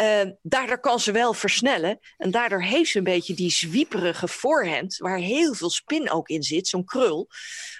Uh, 0.00 0.30
daardoor 0.42 0.80
kan 0.80 1.00
ze 1.00 1.12
wel 1.12 1.32
versnellen. 1.32 1.98
En 2.16 2.30
daardoor 2.30 2.62
heeft 2.62 2.90
ze 2.90 2.98
een 2.98 3.04
beetje 3.04 3.34
die 3.34 3.50
zwieperige 3.50 4.28
voorhand, 4.28 4.96
waar 4.96 5.18
heel 5.18 5.54
veel 5.54 5.70
spin 5.70 6.10
ook 6.10 6.28
in 6.28 6.42
zit, 6.42 6.68
zo'n 6.68 6.84
krul. 6.84 7.28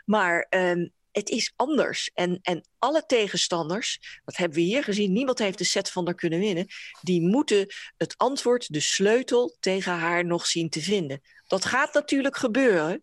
Maar 0.04 0.46
uh, 0.50 0.88
het 1.12 1.28
is 1.28 1.52
anders. 1.56 2.10
En, 2.14 2.38
en 2.42 2.68
alle 2.78 3.06
tegenstanders, 3.06 4.20
dat 4.24 4.36
hebben 4.36 4.58
we 4.58 4.64
hier 4.64 4.84
gezien, 4.84 5.12
niemand 5.12 5.38
heeft 5.38 5.58
de 5.58 5.64
set 5.64 5.90
van 5.90 6.04
haar 6.04 6.14
kunnen 6.14 6.38
winnen. 6.38 6.66
Die 7.02 7.20
moeten 7.20 7.66
het 7.96 8.14
antwoord, 8.16 8.72
de 8.72 8.80
sleutel 8.80 9.56
tegen 9.60 9.92
haar 9.92 10.24
nog 10.24 10.46
zien 10.46 10.68
te 10.68 10.80
vinden. 10.80 11.20
Dat 11.46 11.64
gaat 11.64 11.94
natuurlijk 11.94 12.36
gebeuren, 12.36 13.02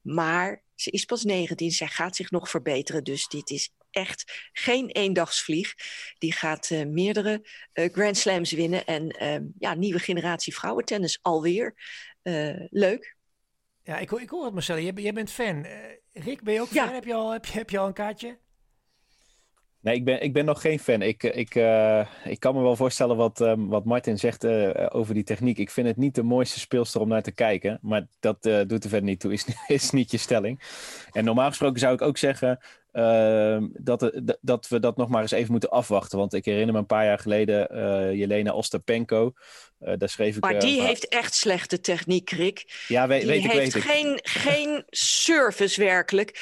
maar 0.00 0.62
ze 0.74 0.90
is 0.90 1.04
pas 1.04 1.24
19, 1.24 1.70
zij 1.70 1.86
gaat 1.86 2.16
zich 2.16 2.30
nog 2.30 2.50
verbeteren. 2.50 3.04
Dus 3.04 3.26
dit 3.26 3.50
is 3.50 3.70
echt 3.90 4.48
geen 4.52 4.90
eendagsvlieg. 4.90 5.74
Die 6.18 6.32
gaat 6.32 6.70
uh, 6.70 6.84
meerdere 6.84 7.46
uh, 7.74 7.92
Grand 7.92 8.16
Slams 8.16 8.52
winnen. 8.52 8.84
En 8.84 9.22
uh, 9.22 9.48
ja, 9.58 9.74
nieuwe 9.74 9.98
generatie 9.98 10.54
vrouwentennis 10.54 11.18
alweer. 11.22 11.74
Eh, 12.22 12.66
leuk. 12.70 13.15
Ja, 13.86 13.98
ik, 13.98 14.10
ik 14.10 14.30
hoor 14.30 14.44
het 14.44 14.52
Marcel. 14.52 14.78
Jij, 14.78 14.92
jij 14.94 15.12
bent 15.12 15.30
fan. 15.30 15.66
Rick, 16.12 16.42
ben 16.42 16.54
je 16.54 16.60
ook 16.60 16.68
fan? 16.68 16.92
Heb, 16.92 17.04
je 17.04 17.14
al, 17.14 17.30
heb, 17.30 17.44
je, 17.44 17.52
heb 17.52 17.70
je 17.70 17.78
al 17.78 17.86
een 17.86 17.92
kaartje? 17.92 18.38
Nee, 19.80 19.94
ik 19.94 20.04
ben, 20.04 20.22
ik 20.22 20.32
ben 20.32 20.44
nog 20.44 20.60
geen 20.60 20.78
fan. 20.78 21.02
Ik, 21.02 21.22
ik, 21.22 21.54
uh, 21.54 22.06
ik 22.24 22.40
kan 22.40 22.54
me 22.54 22.62
wel 22.62 22.76
voorstellen 22.76 23.16
wat, 23.16 23.40
um, 23.40 23.68
wat 23.68 23.84
Martin 23.84 24.18
zegt 24.18 24.44
uh, 24.44 24.86
over 24.88 25.14
die 25.14 25.24
techniek. 25.24 25.58
Ik 25.58 25.70
vind 25.70 25.86
het 25.86 25.96
niet 25.96 26.14
de 26.14 26.22
mooiste 26.22 26.58
speelster 26.58 27.00
om 27.00 27.08
naar 27.08 27.22
te 27.22 27.32
kijken. 27.32 27.78
Maar 27.82 28.06
dat 28.20 28.46
uh, 28.46 28.60
doet 28.66 28.84
er 28.84 28.90
verder 28.90 29.08
niet 29.08 29.20
toe. 29.20 29.32
Is, 29.32 29.46
is 29.66 29.90
niet 29.90 30.10
je 30.10 30.16
stelling. 30.16 30.60
En 31.12 31.24
normaal 31.24 31.48
gesproken 31.48 31.80
zou 31.80 31.94
ik 31.94 32.02
ook 32.02 32.18
zeggen. 32.18 32.58
Ehm, 32.96 33.66
dat, 33.72 34.12
dat 34.40 34.68
we 34.68 34.80
dat 34.80 34.96
nog 34.96 35.08
maar 35.08 35.22
eens 35.22 35.30
even 35.30 35.50
moeten 35.50 35.70
afwachten. 35.70 36.18
Want 36.18 36.34
ik 36.34 36.44
herinner 36.44 36.72
me 36.72 36.78
een 36.78 36.86
paar 36.86 37.04
jaar 37.04 37.18
geleden 37.18 37.68
uh, 37.72 38.18
Jelena 38.18 38.52
Ostapenko. 38.52 39.32
Uh, 39.80 39.92
daar 39.98 40.08
schreef 40.08 40.36
ik, 40.36 40.42
maar 40.42 40.60
die 40.60 40.82
heeft 40.82 41.08
echt 41.08 41.34
slechte 41.34 41.80
techniek, 41.80 42.30
Rick. 42.30 42.84
Ja, 42.88 43.06
weet, 43.06 43.20
die 43.20 43.30
weet 43.30 43.44
ik. 43.44 43.50
heeft 43.50 43.74
weet 43.74 43.82
geen, 43.82 44.14
ik. 44.14 44.28
geen 44.28 44.84
service 44.86 45.80
werkelijk. 45.80 46.40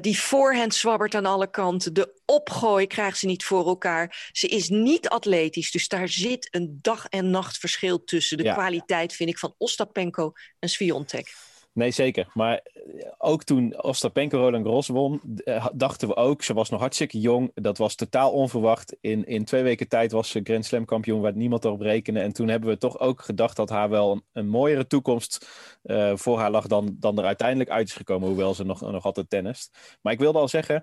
Die 0.00 0.20
voorhand 0.20 0.74
zwabbert 0.74 1.14
aan 1.14 1.26
alle 1.26 1.50
kanten. 1.50 1.94
De 1.94 2.20
opgooi 2.24 2.86
krijgt 2.86 3.18
ze 3.18 3.26
niet 3.26 3.44
voor 3.44 3.66
elkaar. 3.66 4.30
Ze 4.32 4.48
is 4.48 4.68
niet 4.68 5.08
atletisch. 5.08 5.70
Dus 5.70 5.88
daar 5.88 6.08
zit 6.08 6.48
een 6.50 6.78
dag- 6.82 7.06
en 7.08 7.30
nacht 7.30 7.58
verschil 7.58 8.04
tussen. 8.04 8.36
De 8.36 8.44
ja. 8.44 8.54
kwaliteit, 8.54 9.12
vind 9.12 9.30
ik, 9.30 9.38
van 9.38 9.54
Ostapenko 9.58 10.32
en 10.58 10.68
Sviontek. 10.68 11.34
Nee, 11.76 11.90
zeker. 11.90 12.30
Maar 12.34 12.56
eh, 12.58 13.12
ook 13.18 13.44
toen 13.44 13.82
Ostapenko 13.82 14.38
Roland 14.38 14.64
Garros 14.64 14.88
won, 14.88 15.20
eh, 15.44 15.66
dachten 15.74 16.08
we 16.08 16.16
ook, 16.16 16.42
ze 16.42 16.54
was 16.54 16.70
nog 16.70 16.80
hartstikke 16.80 17.20
jong. 17.20 17.50
Dat 17.54 17.78
was 17.78 17.94
totaal 17.94 18.32
onverwacht. 18.32 18.96
In, 19.00 19.26
in 19.26 19.44
twee 19.44 19.62
weken 19.62 19.88
tijd 19.88 20.12
was 20.12 20.30
ze 20.30 20.40
Grand 20.42 20.64
Slam 20.64 20.84
kampioen 20.84 21.20
waar 21.20 21.36
niemand 21.36 21.64
op 21.64 21.80
rekende. 21.80 22.20
En 22.20 22.32
toen 22.32 22.48
hebben 22.48 22.68
we 22.68 22.78
toch 22.78 22.98
ook 22.98 23.20
gedacht 23.22 23.56
dat 23.56 23.68
haar 23.68 23.88
wel 23.88 24.22
een, 24.32 24.48
mooiere 24.48 24.86
toekomst 24.86 25.48
uh, 25.84 26.16
voor 26.16 26.38
haar 26.38 26.50
lag 26.50 26.66
dan, 26.66 26.96
dan 26.98 27.18
er 27.18 27.24
uiteindelijk 27.24 27.70
uit 27.70 27.88
is 27.88 27.94
gekomen. 27.94 28.28
Hoewel 28.28 28.54
ze 28.54 28.64
nog, 28.64 28.80
nog 28.80 29.04
altijd 29.04 29.30
tennist. 29.30 29.98
Maar 30.02 30.12
ik 30.12 30.18
wilde 30.18 30.38
al 30.38 30.48
zeggen, 30.48 30.82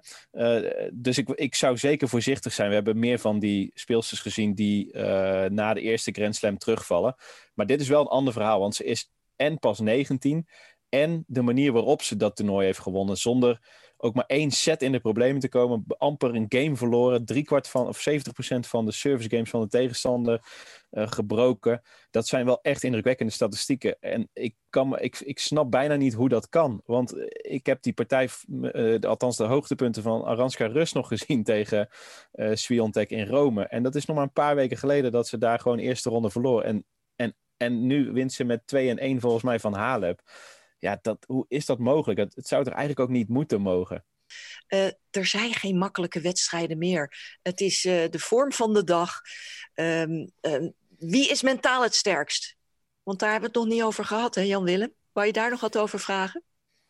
dus 0.93 1.17
ik, 1.17 1.29
ik 1.29 1.55
zou 1.55 1.77
zeker 1.77 2.07
voorzichtig 2.07 2.53
zijn. 2.53 2.69
We 2.69 2.75
hebben 2.75 2.99
meer 2.99 3.19
van 3.19 3.39
die 3.39 3.71
speelsters 3.73 4.21
gezien 4.21 4.53
die 4.53 4.97
na 5.49 5.73
de 5.73 5.81
eerste 5.81 6.11
Grand 6.11 6.35
Slam 6.35 6.57
terugvallen. 6.57 7.15
Maar 7.53 7.65
dit 7.65 7.81
is 7.81 7.87
wel 7.87 8.01
een 8.01 8.07
ander 8.07 8.33
verhaal, 8.33 8.59
want 8.59 8.75
ze 8.75 8.83
is 8.83 9.11
en 9.35 9.59
pas 9.59 9.79
19 9.79 10.47
en 10.93 11.23
de 11.27 11.41
manier 11.41 11.71
waarop 11.71 12.01
ze 12.01 12.17
dat 12.17 12.35
toernooi 12.35 12.65
heeft 12.65 12.79
gewonnen. 12.79 13.17
Zonder 13.17 13.59
ook 13.97 14.15
maar 14.15 14.25
één 14.27 14.51
set 14.51 14.81
in 14.81 14.91
de 14.91 14.99
problemen 14.99 15.39
te 15.39 15.49
komen. 15.49 15.85
Amper 15.87 16.35
een 16.35 16.45
game 16.49 16.75
verloren. 16.75 17.25
Driekwart 17.25 17.67
van 17.67 17.87
of 17.87 18.05
70% 18.09 18.59
van 18.59 18.85
de 18.85 18.91
service 18.91 19.29
games 19.29 19.49
van 19.49 19.61
de 19.61 19.67
tegenstander 19.67 20.41
uh, 20.91 21.07
gebroken. 21.11 21.81
Dat 22.11 22.27
zijn 22.27 22.45
wel 22.45 22.61
echt 22.61 22.83
indrukwekkende 22.83 23.31
statistieken. 23.31 23.97
En 23.99 24.29
ik, 24.33 24.55
kan, 24.69 24.99
ik, 24.99 25.19
ik 25.19 25.39
snap 25.39 25.71
bijna 25.71 25.95
niet 25.95 26.13
hoe 26.13 26.29
dat 26.29 26.49
kan. 26.49 26.81
Want 26.85 27.13
ik 27.31 27.65
heb 27.65 27.81
die 27.81 27.93
partij, 27.93 28.29
uh, 28.49 28.99
althans 28.99 29.37
de 29.37 29.43
hoogtepunten 29.43 30.03
van 30.03 30.23
Aranska 30.23 30.65
Rus 30.65 30.93
nog 30.93 31.07
gezien 31.17 31.43
tegen 31.43 31.89
uh, 32.33 32.49
Swiontek 32.53 33.09
in 33.09 33.27
Rome. 33.27 33.63
En 33.67 33.83
dat 33.83 33.95
is 33.95 34.05
nog 34.05 34.15
maar 34.15 34.25
een 34.25 34.31
paar 34.31 34.55
weken 34.55 34.77
geleden 34.77 35.11
dat 35.11 35.27
ze 35.27 35.37
daar 35.37 35.59
gewoon 35.59 35.79
eerste 35.79 36.09
ronde 36.09 36.29
verloor. 36.29 36.61
En, 36.61 36.85
en, 37.15 37.35
en 37.57 37.85
nu 37.87 38.11
wint 38.11 38.33
ze 38.33 38.43
met 38.43 38.67
2 38.67 38.89
en 38.89 38.97
1 38.97 39.19
volgens 39.19 39.43
mij 39.43 39.59
van 39.59 39.73
Halep 39.73 40.21
ja, 40.83 40.99
dat, 41.01 41.23
hoe 41.27 41.45
is 41.47 41.65
dat 41.65 41.79
mogelijk? 41.79 42.19
Het, 42.19 42.35
het 42.35 42.47
zou 42.47 42.63
toch 42.63 42.73
eigenlijk 42.73 43.09
ook 43.09 43.15
niet 43.15 43.29
moeten 43.29 43.61
mogen? 43.61 44.05
Uh, 44.67 44.85
er 45.09 45.25
zijn 45.25 45.53
geen 45.53 45.77
makkelijke 45.77 46.21
wedstrijden 46.21 46.77
meer. 46.77 47.37
Het 47.41 47.61
is 47.61 47.85
uh, 47.85 48.09
de 48.09 48.19
vorm 48.19 48.51
van 48.51 48.73
de 48.73 48.83
dag. 48.83 49.21
Um, 49.73 50.31
um, 50.41 50.73
wie 50.97 51.29
is 51.29 51.41
mentaal 51.41 51.83
het 51.83 51.95
sterkst? 51.95 52.55
Want 53.03 53.19
daar 53.19 53.31
hebben 53.31 53.51
we 53.51 53.59
het 53.59 53.65
nog 53.65 53.75
niet 53.75 53.85
over 53.85 54.05
gehad, 54.05 54.35
hè, 54.35 54.41
Jan 54.41 54.63
Willem? 54.63 54.93
Wou 55.11 55.27
je 55.27 55.33
daar 55.33 55.49
nog 55.49 55.59
wat 55.59 55.77
over 55.77 55.99
vragen? 55.99 56.43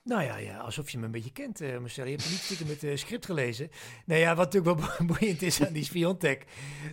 Nou 0.03 0.23
ja, 0.23 0.37
ja, 0.37 0.57
alsof 0.57 0.89
je 0.89 0.97
me 0.97 1.05
een 1.05 1.11
beetje 1.11 1.31
kent, 1.31 1.61
uh, 1.61 1.77
Marcel. 1.77 2.05
Je 2.05 2.11
hebt 2.11 2.29
niet 2.29 2.39
stiekem 2.39 2.67
het 2.67 2.83
uh, 2.83 2.95
script 2.95 3.25
gelezen. 3.25 3.69
Nou 4.05 4.19
ja, 4.19 4.35
wat 4.35 4.53
natuurlijk 4.53 4.79
wel 4.79 5.07
boeiend 5.17 5.41
is 5.41 5.61
aan 5.61 5.73
die 5.73 5.83
Spiontech... 5.83 6.37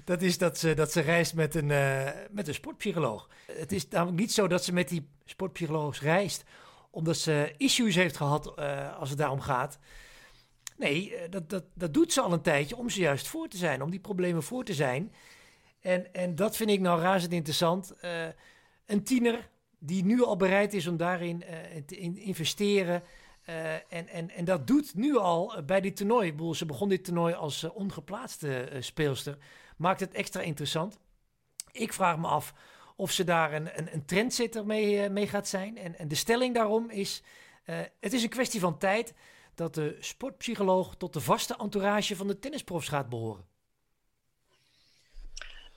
dat 0.05 0.23
is 0.23 0.39
dat 0.39 0.59
ze, 0.59 0.75
dat 0.75 0.93
ze 0.93 1.01
reist 1.01 1.35
met 1.35 1.55
een, 1.55 1.69
uh, 1.69 2.09
met 2.31 2.49
een 2.49 2.55
sportpsycholoog. 2.55 3.29
Het 3.53 3.73
is 3.73 3.89
namelijk 3.89 4.19
niet 4.19 4.33
zo 4.33 4.49
dat 4.49 4.65
ze 4.65 4.73
met 4.73 4.89
die 4.89 5.09
sportpsycholoog 5.25 6.01
reist 6.01 6.45
omdat 6.91 7.17
ze 7.17 7.55
issues 7.57 7.95
heeft 7.95 8.17
gehad 8.17 8.53
uh, 8.59 8.97
als 8.99 9.09
het 9.09 9.19
daarom 9.19 9.41
gaat. 9.41 9.79
Nee, 10.77 11.11
uh, 11.11 11.21
dat, 11.31 11.51
dat, 11.51 11.65
dat 11.75 11.95
doet 11.95 12.13
ze 12.13 12.21
al 12.21 12.33
een 12.33 12.43
tijdje 12.43 12.77
om 12.77 12.91
ze 12.91 13.01
juist 13.01 13.29
voor 13.29 13.49
te 13.49 13.57
zijn, 13.57 13.83
om 13.83 13.91
die 13.91 14.01
problemen 14.01 14.43
voor 14.43 14.65
te 14.65 14.75
zijn. 14.75 15.13
En, 15.81 16.13
en 16.15 16.35
dat 16.35 16.57
vind 16.57 16.71
ik 16.71 16.81
nou 16.81 17.01
razend 17.01 17.33
interessant. 17.33 17.95
Uh, 18.05 18.27
een 18.87 19.05
tiener 19.05 19.49
die 19.79 20.05
nu 20.05 20.23
al 20.23 20.37
bereid 20.37 20.73
is 20.75 20.87
om 20.87 20.97
daarin 20.97 21.45
te 21.87 21.97
in 21.97 22.17
investeren. 22.17 23.03
en, 23.89 24.09
en, 24.09 24.31
en 24.31 24.45
dat 24.45 24.67
doet 24.67 24.95
nu 24.95 25.17
al 25.17 25.63
bij 25.67 25.81
dit 25.81 25.97
toernooi. 25.97 26.55
Ze 26.55 26.67
begon 26.67 26.89
dit 26.89 27.05
toernooi 27.05 27.35
als 27.35 27.65
ongeplaatste 27.65 28.69
speelster. 28.81 29.39
Maakt 29.77 30.01
het 30.01 30.13
extra 30.13 30.41
interessant. 30.41 30.99
Ik 31.73 31.93
vraag 31.93 32.19
me 32.19 32.27
af 32.27 32.55
of 33.01 33.13
ze 33.13 33.25
daar 33.25 33.53
een, 33.53 33.79
een, 33.79 34.05
een 34.55 34.67
mee, 34.67 35.05
uh, 35.05 35.09
mee 35.09 35.29
gaat 35.29 35.49
zijn. 35.49 35.79
En, 35.79 35.99
en 35.99 36.09
de 36.09 36.15
stelling 36.15 36.55
daarom 36.55 36.91
is: 36.91 37.23
uh, 37.67 37.79
het 38.01 38.13
is 38.13 38.23
een 38.23 38.29
kwestie 38.29 38.61
van 38.61 38.79
tijd 38.79 39.15
dat 39.55 39.75
de 39.75 39.97
sportpsycholoog 40.01 40.97
tot 40.97 41.13
de 41.13 41.21
vaste 41.21 41.57
entourage 41.59 42.17
van 42.17 42.27
de 42.27 42.39
tennisprofs 42.39 42.89
gaat 42.89 43.09
behoren. 43.09 43.49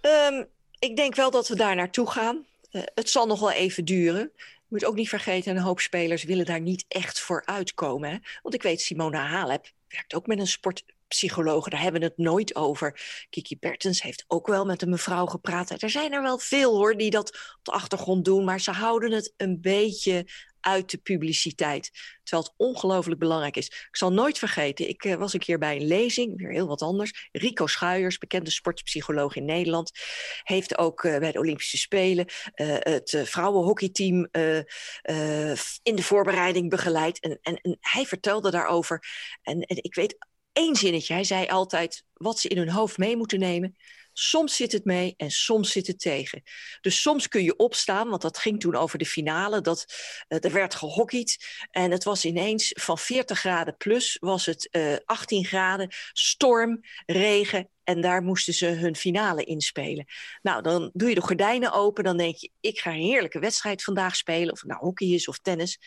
Um, 0.02 0.48
ik 0.80 0.96
denk 0.96 1.16
wel 1.16 1.32
dat 1.32 1.48
we 1.48 1.56
daar 1.56 1.76
naartoe 1.76 2.10
gaan. 2.10 2.46
Uh, 2.72 2.82
het 2.96 3.10
zal 3.10 3.26
nog 3.26 3.40
wel 3.40 3.52
even 3.52 3.86
duren. 3.86 4.32
Je 4.38 4.80
moet 4.80 4.86
ook 4.86 4.96
niet 4.96 5.10
vergeten, 5.10 5.56
een 5.56 5.62
hoop 5.62 5.80
spelers 5.80 6.24
willen 6.24 6.46
daar 6.46 6.62
niet 6.62 6.86
echt 6.88 7.20
voor 7.20 7.46
uitkomen. 7.46 8.10
Hè? 8.10 8.18
Want 8.42 8.56
ik 8.56 8.64
weet, 8.64 8.82
Simona 8.82 9.26
Halep 9.26 9.72
werkt 9.88 10.14
ook 10.14 10.28
met 10.28 10.40
een 10.40 10.48
sport, 10.48 10.84
psychologen, 11.14 11.72
daar 11.72 11.82
hebben 11.82 12.02
we 12.02 12.08
het 12.08 12.18
nooit 12.18 12.56
over. 12.56 13.02
Kiki 13.30 13.58
Bertens 13.60 14.02
heeft 14.02 14.26
ook 14.28 14.48
wel 14.48 14.66
met 14.66 14.82
een 14.82 14.90
mevrouw 14.90 15.26
gepraat. 15.26 15.82
Er 15.82 15.90
zijn 15.90 16.14
er 16.14 16.22
wel 16.22 16.38
veel 16.38 16.76
hoor 16.76 16.98
die 16.98 17.10
dat 17.10 17.30
op 17.30 17.60
de 17.64 17.72
achtergrond 17.72 18.26
doen, 18.26 18.44
maar 18.44 18.60
ze 18.60 18.72
houden 18.72 19.12
het 19.12 19.34
een 19.38 19.62
beetje 19.62 20.26
uit 20.64 20.90
de 20.90 20.98
publiciteit. 20.98 21.92
Terwijl 22.24 22.48
het 22.48 22.68
ongelooflijk 22.68 23.20
belangrijk 23.20 23.58
is. 23.58 23.68
Ik 23.68 23.96
zal 23.96 24.14
nooit 24.14 24.38
vergeten, 24.38 24.90
ik 24.90 25.04
uh, 25.04 25.16
was 25.16 25.34
een 25.34 25.40
keer 25.40 25.58
bij 25.58 25.76
een 25.76 25.88
lezing, 25.88 26.38
weer 26.38 26.52
heel 26.52 26.68
wat 26.68 26.82
anders. 26.82 27.30
Rico 27.32 27.68
Schuijers, 27.68 28.18
bekende 28.18 28.52
sportpsycholoog 28.52 29.36
in 29.36 29.46
Nederland, 29.46 29.92
heeft 30.44 30.78
ook 30.78 31.04
uh, 31.04 31.18
bij 31.18 31.32
de 31.32 31.40
Olympische 31.40 31.78
Spelen 31.78 32.26
uh, 32.56 32.76
het 32.80 33.22
vrouwenhockeyteam 33.24 34.28
in 35.84 35.96
de 35.96 36.04
voorbereiding 36.04 36.70
begeleid. 36.70 37.20
En, 37.20 37.40
en, 37.42 37.78
hij 37.80 38.06
vertelde 38.06 38.52
daarover. 38.52 39.04
En 39.42 39.62
ik 39.68 39.96
weet 39.96 40.18
één 40.54 40.76
zinnetje. 40.76 41.14
Hij 41.14 41.24
zei 41.24 41.48
altijd 41.48 42.04
wat 42.14 42.40
ze 42.40 42.48
in 42.48 42.58
hun 42.58 42.70
hoofd 42.70 42.98
mee 42.98 43.18
moeten 43.18 43.40
nemen. 43.40 43.78
Soms 44.14 44.56
zit 44.56 44.72
het 44.72 44.86
mee 44.86 45.14
en 45.18 45.32
soms 45.32 45.72
zit 45.72 45.88
het 45.88 46.00
tegen. 46.00 46.44
Dus 46.82 47.02
soms 47.02 47.28
kun 47.28 47.44
je 47.44 47.56
opstaan, 47.56 48.10
want 48.10 48.22
dat 48.22 48.38
ging 48.38 48.60
toen 48.60 48.76
over 48.76 48.98
de 48.98 49.06
finale. 49.06 49.62
Dat, 49.62 49.86
uh, 50.30 50.44
er 50.44 50.52
werd 50.52 50.76
gehockeyd 50.76 51.38
en 51.72 51.92
het 51.92 52.04
was 52.04 52.26
ineens 52.26 52.72
van 52.80 52.98
40 52.98 53.40
graden 53.40 53.78
plus 53.78 54.18
was 54.20 54.46
het 54.46 54.68
uh, 54.72 54.96
18 55.06 55.46
graden, 55.46 55.90
storm, 56.12 56.80
regen 57.06 57.70
en 57.84 58.02
daar 58.02 58.22
moesten 58.24 58.54
ze 58.54 58.66
hun 58.66 58.96
finale 58.96 59.44
inspelen. 59.44 60.06
Nou, 60.42 60.62
dan 60.62 60.90
doe 60.94 61.10
je 61.10 61.16
de 61.16 61.22
gordijnen 61.22 61.72
open. 61.72 62.04
Dan 62.04 62.18
denk 62.18 62.36
je, 62.36 62.50
ik 62.60 62.80
ga 62.80 62.92
een 62.92 63.02
heerlijke 63.02 63.40
wedstrijd 63.40 63.84
vandaag 63.84 64.16
spelen. 64.16 64.52
Of 64.52 64.60
het 64.60 64.70
nou 64.70 64.82
hockey 64.82 65.08
is 65.08 65.28
of 65.28 65.40
tennis. 65.40 65.80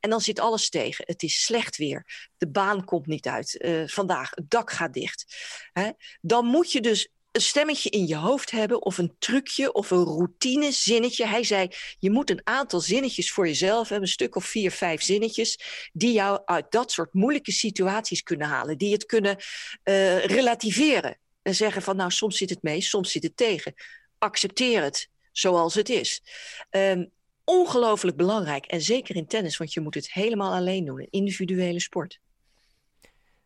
En 0.00 0.10
dan 0.10 0.20
zit 0.20 0.40
alles 0.40 0.68
tegen. 0.68 1.04
Het 1.06 1.22
is 1.22 1.42
slecht 1.42 1.76
weer. 1.76 2.30
De 2.36 2.48
baan 2.48 2.84
komt 2.84 3.06
niet 3.06 3.26
uit. 3.26 3.62
Uh, 3.64 3.86
vandaag, 3.86 4.30
het 4.30 4.50
dak 4.50 4.70
gaat 4.70 4.92
dicht. 4.92 5.36
Hè? 5.72 5.90
Dan 6.20 6.46
moet 6.46 6.72
je 6.72 6.80
dus 6.80 7.08
een 7.34 7.40
stemmetje 7.40 7.90
in 7.90 8.06
je 8.06 8.16
hoofd 8.16 8.50
hebben 8.50 8.82
of 8.82 8.98
een 8.98 9.14
trucje 9.18 9.72
of 9.72 9.90
een 9.90 10.04
routine 10.04 10.72
zinnetje. 10.72 11.26
Hij 11.26 11.44
zei, 11.44 11.68
je 11.98 12.10
moet 12.10 12.30
een 12.30 12.40
aantal 12.44 12.80
zinnetjes 12.80 13.32
voor 13.32 13.46
jezelf 13.46 13.88
hebben, 13.88 14.06
een 14.06 14.14
stuk 14.14 14.36
of 14.36 14.44
vier, 14.44 14.70
vijf 14.70 15.02
zinnetjes, 15.02 15.58
die 15.92 16.12
jou 16.12 16.42
uit 16.44 16.70
dat 16.70 16.92
soort 16.92 17.14
moeilijke 17.14 17.52
situaties 17.52 18.22
kunnen 18.22 18.46
halen, 18.46 18.78
die 18.78 18.92
het 18.92 19.06
kunnen 19.06 19.36
uh, 19.84 20.24
relativeren. 20.24 21.18
En 21.44 21.54
zeggen 21.54 21.82
van, 21.82 21.96
nou, 21.96 22.10
soms 22.10 22.36
zit 22.36 22.50
het 22.50 22.62
mee, 22.62 22.80
soms 22.80 23.12
zit 23.12 23.22
het 23.22 23.36
tegen. 23.36 23.74
Accepteer 24.18 24.82
het 24.82 25.10
zoals 25.32 25.74
het 25.74 25.88
is. 25.88 26.22
Um, 26.70 27.10
ongelooflijk 27.44 28.16
belangrijk. 28.16 28.66
En 28.66 28.80
zeker 28.80 29.16
in 29.16 29.26
tennis, 29.26 29.56
want 29.56 29.72
je 29.72 29.80
moet 29.80 29.94
het 29.94 30.12
helemaal 30.12 30.52
alleen 30.52 30.84
doen. 30.84 31.00
Een 31.00 31.08
individuele 31.10 31.80
sport. 31.80 32.20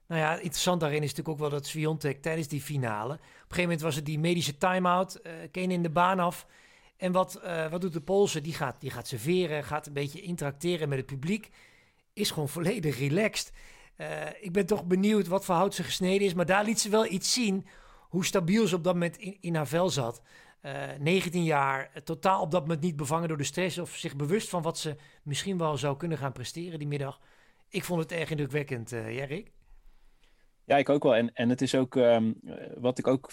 Nou 0.07 0.21
ja, 0.21 0.35
interessant 0.35 0.81
daarin 0.81 1.03
is 1.03 1.09
natuurlijk 1.09 1.29
ook 1.29 1.51
wel 1.51 1.59
dat 1.59 1.67
Sviontek 1.67 2.23
tijdens 2.23 2.49
die 2.49 2.61
finale... 2.61 3.13
op 3.13 3.21
een 3.21 3.37
gegeven 3.41 3.63
moment 3.63 3.81
was 3.81 3.95
het 3.95 4.07
die 4.07 4.19
medische 4.19 4.57
time-out, 4.57 5.21
uh, 5.53 5.63
in 5.71 5.83
de 5.83 5.91
baan 5.91 6.19
af... 6.19 6.47
En 6.99 7.13
wat, 7.13 7.41
uh, 7.45 7.71
wat 7.71 7.81
doet 7.81 7.93
de 7.93 8.01
Poolse? 8.01 8.41
Die 8.41 8.55
gaat, 8.55 8.81
die 8.81 8.91
gaat 8.91 9.09
serveren, 9.09 9.65
gaat 9.65 9.87
een 9.87 9.93
beetje 9.93 10.21
interacteren 10.21 10.89
met 10.89 10.99
het 10.99 11.07
publiek. 11.07 11.49
Is 12.13 12.31
gewoon 12.31 12.49
volledig 12.49 12.99
relaxed. 12.99 13.53
Uh, 13.97 14.07
ik 14.41 14.53
ben 14.53 14.67
toch 14.67 14.85
benieuwd 14.85 15.27
wat 15.27 15.45
voor 15.45 15.55
hout 15.55 15.75
ze 15.75 15.83
gesneden 15.83 16.27
is. 16.27 16.35
Maar 16.35 16.47
daar 16.47 16.65
liet 16.65 16.81
ze 16.81 16.89
wel 16.89 17.07
iets 17.07 17.33
zien 17.33 17.67
hoe 18.09 18.25
stabiel 18.25 18.67
ze 18.67 18.77
op 18.77 18.85
dat 18.85 18.93
moment 18.93 19.17
in, 19.17 19.37
in 19.41 19.55
haar 19.55 19.67
vel 19.67 19.91
zat. 19.91 20.23
Uh, 20.63 20.87
19 20.99 21.45
jaar, 21.45 22.03
totaal 22.05 22.41
op 22.41 22.51
dat 22.51 22.61
moment 22.61 22.81
niet 22.81 22.97
bevangen 22.97 23.29
door 23.29 23.37
de 23.37 23.45
stress 23.45 23.79
of 23.79 23.97
zich 23.97 24.17
bewust 24.17 24.49
van 24.49 24.63
wat 24.63 24.79
ze 24.79 24.97
misschien 25.23 25.59
wel 25.59 25.77
zou 25.77 25.97
kunnen 25.97 26.19
gaan 26.19 26.33
presteren 26.33 26.79
die 26.79 26.89
middag. 26.89 27.21
Ik 27.69 27.85
vond 27.85 28.01
het 28.01 28.13
erg 28.13 28.31
indrukwekkend, 28.31 28.93
uh? 28.93 29.41
Ja, 30.69 30.77
ik 30.77 30.89
ook 30.89 31.03
wel. 31.03 31.17
En, 31.17 31.35
en 31.35 31.49
het 31.49 31.61
is 31.63 31.75
ook, 31.75 31.95
um, 31.95 32.41
wat 32.75 32.99
ik 32.99 33.07
ook 33.07 33.31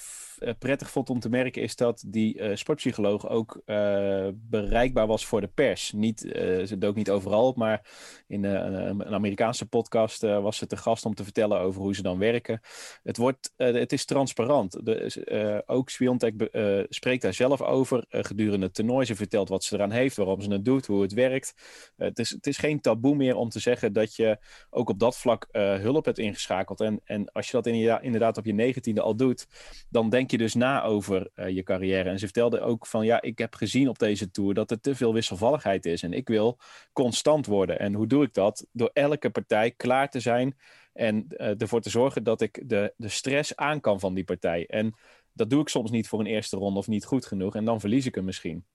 prettig 0.59 0.89
vond 0.89 1.09
om 1.09 1.19
te 1.19 1.29
merken, 1.29 1.61
is 1.61 1.75
dat 1.75 2.03
die 2.07 2.39
uh, 2.39 2.55
sportpsycholoog 2.55 3.29
ook 3.29 3.61
uh, 3.65 4.27
bereikbaar 4.33 5.07
was 5.07 5.25
voor 5.25 5.41
de 5.41 5.47
pers. 5.47 5.91
Niet, 5.91 6.19
ze 6.65 6.75
dook 6.77 6.95
niet 6.95 7.09
overal 7.09 7.53
maar 7.55 7.87
in 8.27 8.43
een 8.43 9.05
Amerikaanse 9.05 9.65
podcast 9.65 10.21
was 10.21 10.57
ze 10.57 10.67
te 10.67 10.77
gast 10.77 11.05
om 11.05 11.15
te 11.15 11.23
vertellen 11.23 11.59
over 11.59 11.81
hoe 11.81 11.95
ze 11.95 12.01
dan 12.01 12.17
werken. 12.17 12.59
Het, 13.03 13.17
wordt, 13.17 13.53
het 13.55 13.91
is 13.91 14.05
transparant. 14.05 14.85
De, 14.85 15.63
ook 15.65 15.89
Swiontek 15.89 16.49
spreekt 16.89 17.21
daar 17.21 17.33
zelf 17.33 17.61
over 17.61 18.05
gedurende 18.09 18.65
het 18.65 18.75
toernooi. 18.75 19.05
Ze 19.05 19.15
vertelt 19.15 19.49
wat 19.49 19.63
ze 19.63 19.75
eraan 19.75 19.91
heeft, 19.91 20.15
waarom 20.15 20.41
ze 20.41 20.51
het 20.51 20.65
doet, 20.65 20.85
hoe 20.85 21.01
het 21.01 21.13
werkt. 21.13 21.53
het, 21.95 22.19
is, 22.19 22.29
het 22.29 22.47
is 22.47 22.57
geen 22.57 22.81
taboe 22.81 23.15
meer 23.15 23.35
om 23.35 23.49
te 23.49 23.59
zeggen 23.59 23.93
dat 23.93 24.15
je 24.15 24.37
ook 24.69 24.89
op 24.89 24.99
dat 24.99 25.17
vlak 25.17 25.47
hulp 25.51 26.05
hebt 26.05 26.19
ingeschakeld. 26.19 26.81
En, 26.81 27.01
en 27.03 27.24
Als 27.31 27.51
je 27.51 27.61
dat 27.61 27.65
inderdaad 28.01 28.37
op 28.37 28.45
je 28.45 28.53
negentiende 28.53 29.01
al 29.01 29.15
doet, 29.15 29.47
dan 29.89 30.09
denk 30.09 30.31
je 30.31 30.37
dus 30.37 30.53
na 30.53 30.83
over 30.83 31.29
uh, 31.35 31.49
je 31.49 31.63
carrière. 31.63 32.09
En 32.09 32.19
ze 32.19 32.25
vertelde 32.25 32.59
ook 32.59 32.85
van 32.85 33.05
ja, 33.05 33.21
ik 33.21 33.37
heb 33.37 33.55
gezien 33.55 33.89
op 33.89 33.99
deze 33.99 34.31
tour 34.31 34.53
dat 34.53 34.71
er 34.71 34.79
te 34.79 34.95
veel 34.95 35.13
wisselvalligheid 35.13 35.85
is. 35.85 36.03
En 36.03 36.13
ik 36.13 36.27
wil 36.27 36.59
constant 36.93 37.45
worden. 37.45 37.79
En 37.79 37.93
hoe 37.93 38.07
doe 38.07 38.23
ik 38.23 38.33
dat? 38.33 38.67
Door 38.71 38.89
elke 38.93 39.29
partij 39.29 39.71
klaar 39.71 40.09
te 40.09 40.19
zijn 40.19 40.57
en 40.93 41.25
uh, 41.29 41.61
ervoor 41.61 41.81
te 41.81 41.89
zorgen 41.89 42.23
dat 42.23 42.41
ik 42.41 42.69
de, 42.69 42.93
de 42.97 43.09
stress 43.09 43.55
aan 43.55 43.79
kan 43.79 43.99
van 43.99 44.13
die 44.13 44.23
partij. 44.23 44.65
En 44.65 44.95
dat 45.33 45.49
doe 45.49 45.61
ik 45.61 45.69
soms 45.69 45.91
niet 45.91 46.07
voor 46.07 46.19
een 46.19 46.25
eerste 46.25 46.57
ronde 46.57 46.79
of 46.79 46.87
niet 46.87 47.05
goed 47.05 47.25
genoeg. 47.25 47.55
En 47.55 47.65
dan 47.65 47.79
verlies 47.79 48.05
ik 48.05 48.15
hem 48.15 48.25
misschien. 48.25 48.65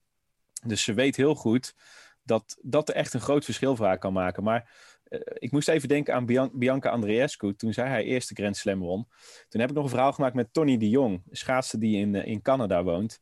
Dus 0.66 0.83
ze 0.83 0.95
weet 0.95 1.16
heel 1.16 1.35
goed 1.35 1.75
dat 2.23 2.59
dat 2.62 2.88
er 2.88 2.95
echt 2.95 3.14
een 3.14 3.21
groot 3.21 3.45
verschil 3.45 3.76
voor 3.76 3.87
haar 3.87 3.99
kan 3.99 4.12
maken. 4.12 4.42
Maar 4.42 4.71
uh, 5.11 5.21
ik 5.35 5.52
moest 5.52 5.69
even 5.69 5.88
denken 5.88 6.14
aan 6.14 6.26
Bian 6.26 6.50
Bianca 6.52 6.90
Andreescu. 6.90 7.55
Toen 7.55 7.73
zij 7.73 7.88
haar 7.88 8.00
eerste 8.00 8.35
Grand 8.35 8.57
Slam 8.57 8.79
won. 8.79 9.07
Toen 9.49 9.61
heb 9.61 9.71
ik 9.71 9.76
nog 9.76 9.85
een 9.85 9.90
verhaal 9.90 10.12
gemaakt 10.12 10.35
met 10.35 10.52
Tony 10.52 10.76
de 10.76 10.88
Jong. 10.88 11.23
Schaatser 11.31 11.81
die 11.81 11.97
in, 11.97 12.14
uh, 12.14 12.26
in 12.26 12.43
Canada 12.43 12.83
woont. 12.83 13.21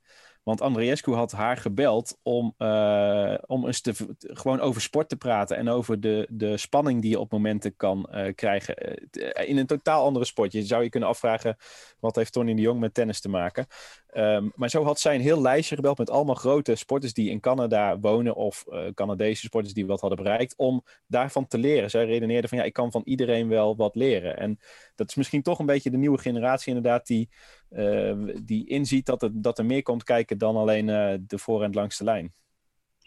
Want 0.49 0.61
Andreescu 0.61 1.12
had 1.12 1.33
haar 1.33 1.57
gebeld 1.57 2.19
om, 2.23 2.55
uh, 2.59 3.35
om 3.47 3.67
eens 3.67 3.81
te, 3.81 3.95
gewoon 4.19 4.61
over 4.61 4.81
sport 4.81 5.09
te 5.09 5.17
praten. 5.17 5.57
En 5.57 5.69
over 5.69 6.00
de, 6.00 6.26
de 6.31 6.57
spanning 6.57 7.02
die 7.02 7.11
je 7.11 7.19
op 7.19 7.33
momenten 7.33 7.76
kan 7.76 8.09
uh, 8.12 8.35
krijgen. 8.35 8.75
Uh, 9.12 9.49
in 9.49 9.57
een 9.57 9.67
totaal 9.67 10.05
andere 10.05 10.25
sport. 10.25 10.52
Je 10.52 10.62
zou 10.62 10.83
je 10.83 10.88
kunnen 10.88 11.09
afvragen, 11.09 11.57
wat 12.00 12.17
heeft 12.17 12.33
Tony 12.33 12.55
de 12.55 12.61
Jong 12.61 12.81
met 12.81 12.95
tennis 12.95 13.21
te 13.21 13.28
maken? 13.28 13.67
Um, 14.14 14.52
maar 14.55 14.71
zo 14.71 14.85
had 14.85 15.00
zij 15.00 15.14
een 15.14 15.21
heel 15.21 15.40
lijstje 15.40 15.75
gebeld 15.75 15.99
met 15.99 16.11
allemaal 16.11 16.35
grote 16.35 16.75
sporters 16.75 17.12
die 17.12 17.31
in 17.31 17.40
Canada 17.40 17.99
wonen. 17.99 18.35
Of 18.35 18.64
Canadese 18.95 19.43
sporters 19.43 19.75
die 19.75 19.87
wat 19.87 20.00
hadden 20.00 20.23
bereikt. 20.23 20.55
Om 20.57 20.85
daarvan 21.07 21.47
te 21.47 21.59
leren. 21.59 21.90
Zij 21.90 22.05
redeneerde 22.05 22.49
van 22.49 22.59
ja, 22.59 22.64
ik 22.64 22.73
kan 22.73 22.90
van 22.90 23.02
iedereen 23.05 23.49
wel 23.49 23.76
wat 23.76 23.95
leren. 23.95 24.37
En 24.38 24.59
dat 24.95 25.09
is 25.09 25.14
misschien 25.14 25.43
toch 25.43 25.59
een 25.59 25.67
beetje 25.67 25.90
de 25.90 25.97
nieuwe 25.97 26.19
generatie 26.19 26.75
inderdaad. 26.75 27.07
Die, 27.07 27.28
die 28.42 28.68
inziet 28.68 29.06
dat 29.06 29.22
er, 29.22 29.30
dat 29.32 29.58
er 29.58 29.66
meer 29.66 29.82
komt 29.82 30.04
kijken 30.04 30.38
dan 30.38 30.56
alleen 30.56 30.88
uh, 30.88 31.14
de 31.20 31.38
voor- 31.38 31.62
en 31.62 31.72
langste 31.72 32.04
lijn. 32.04 32.32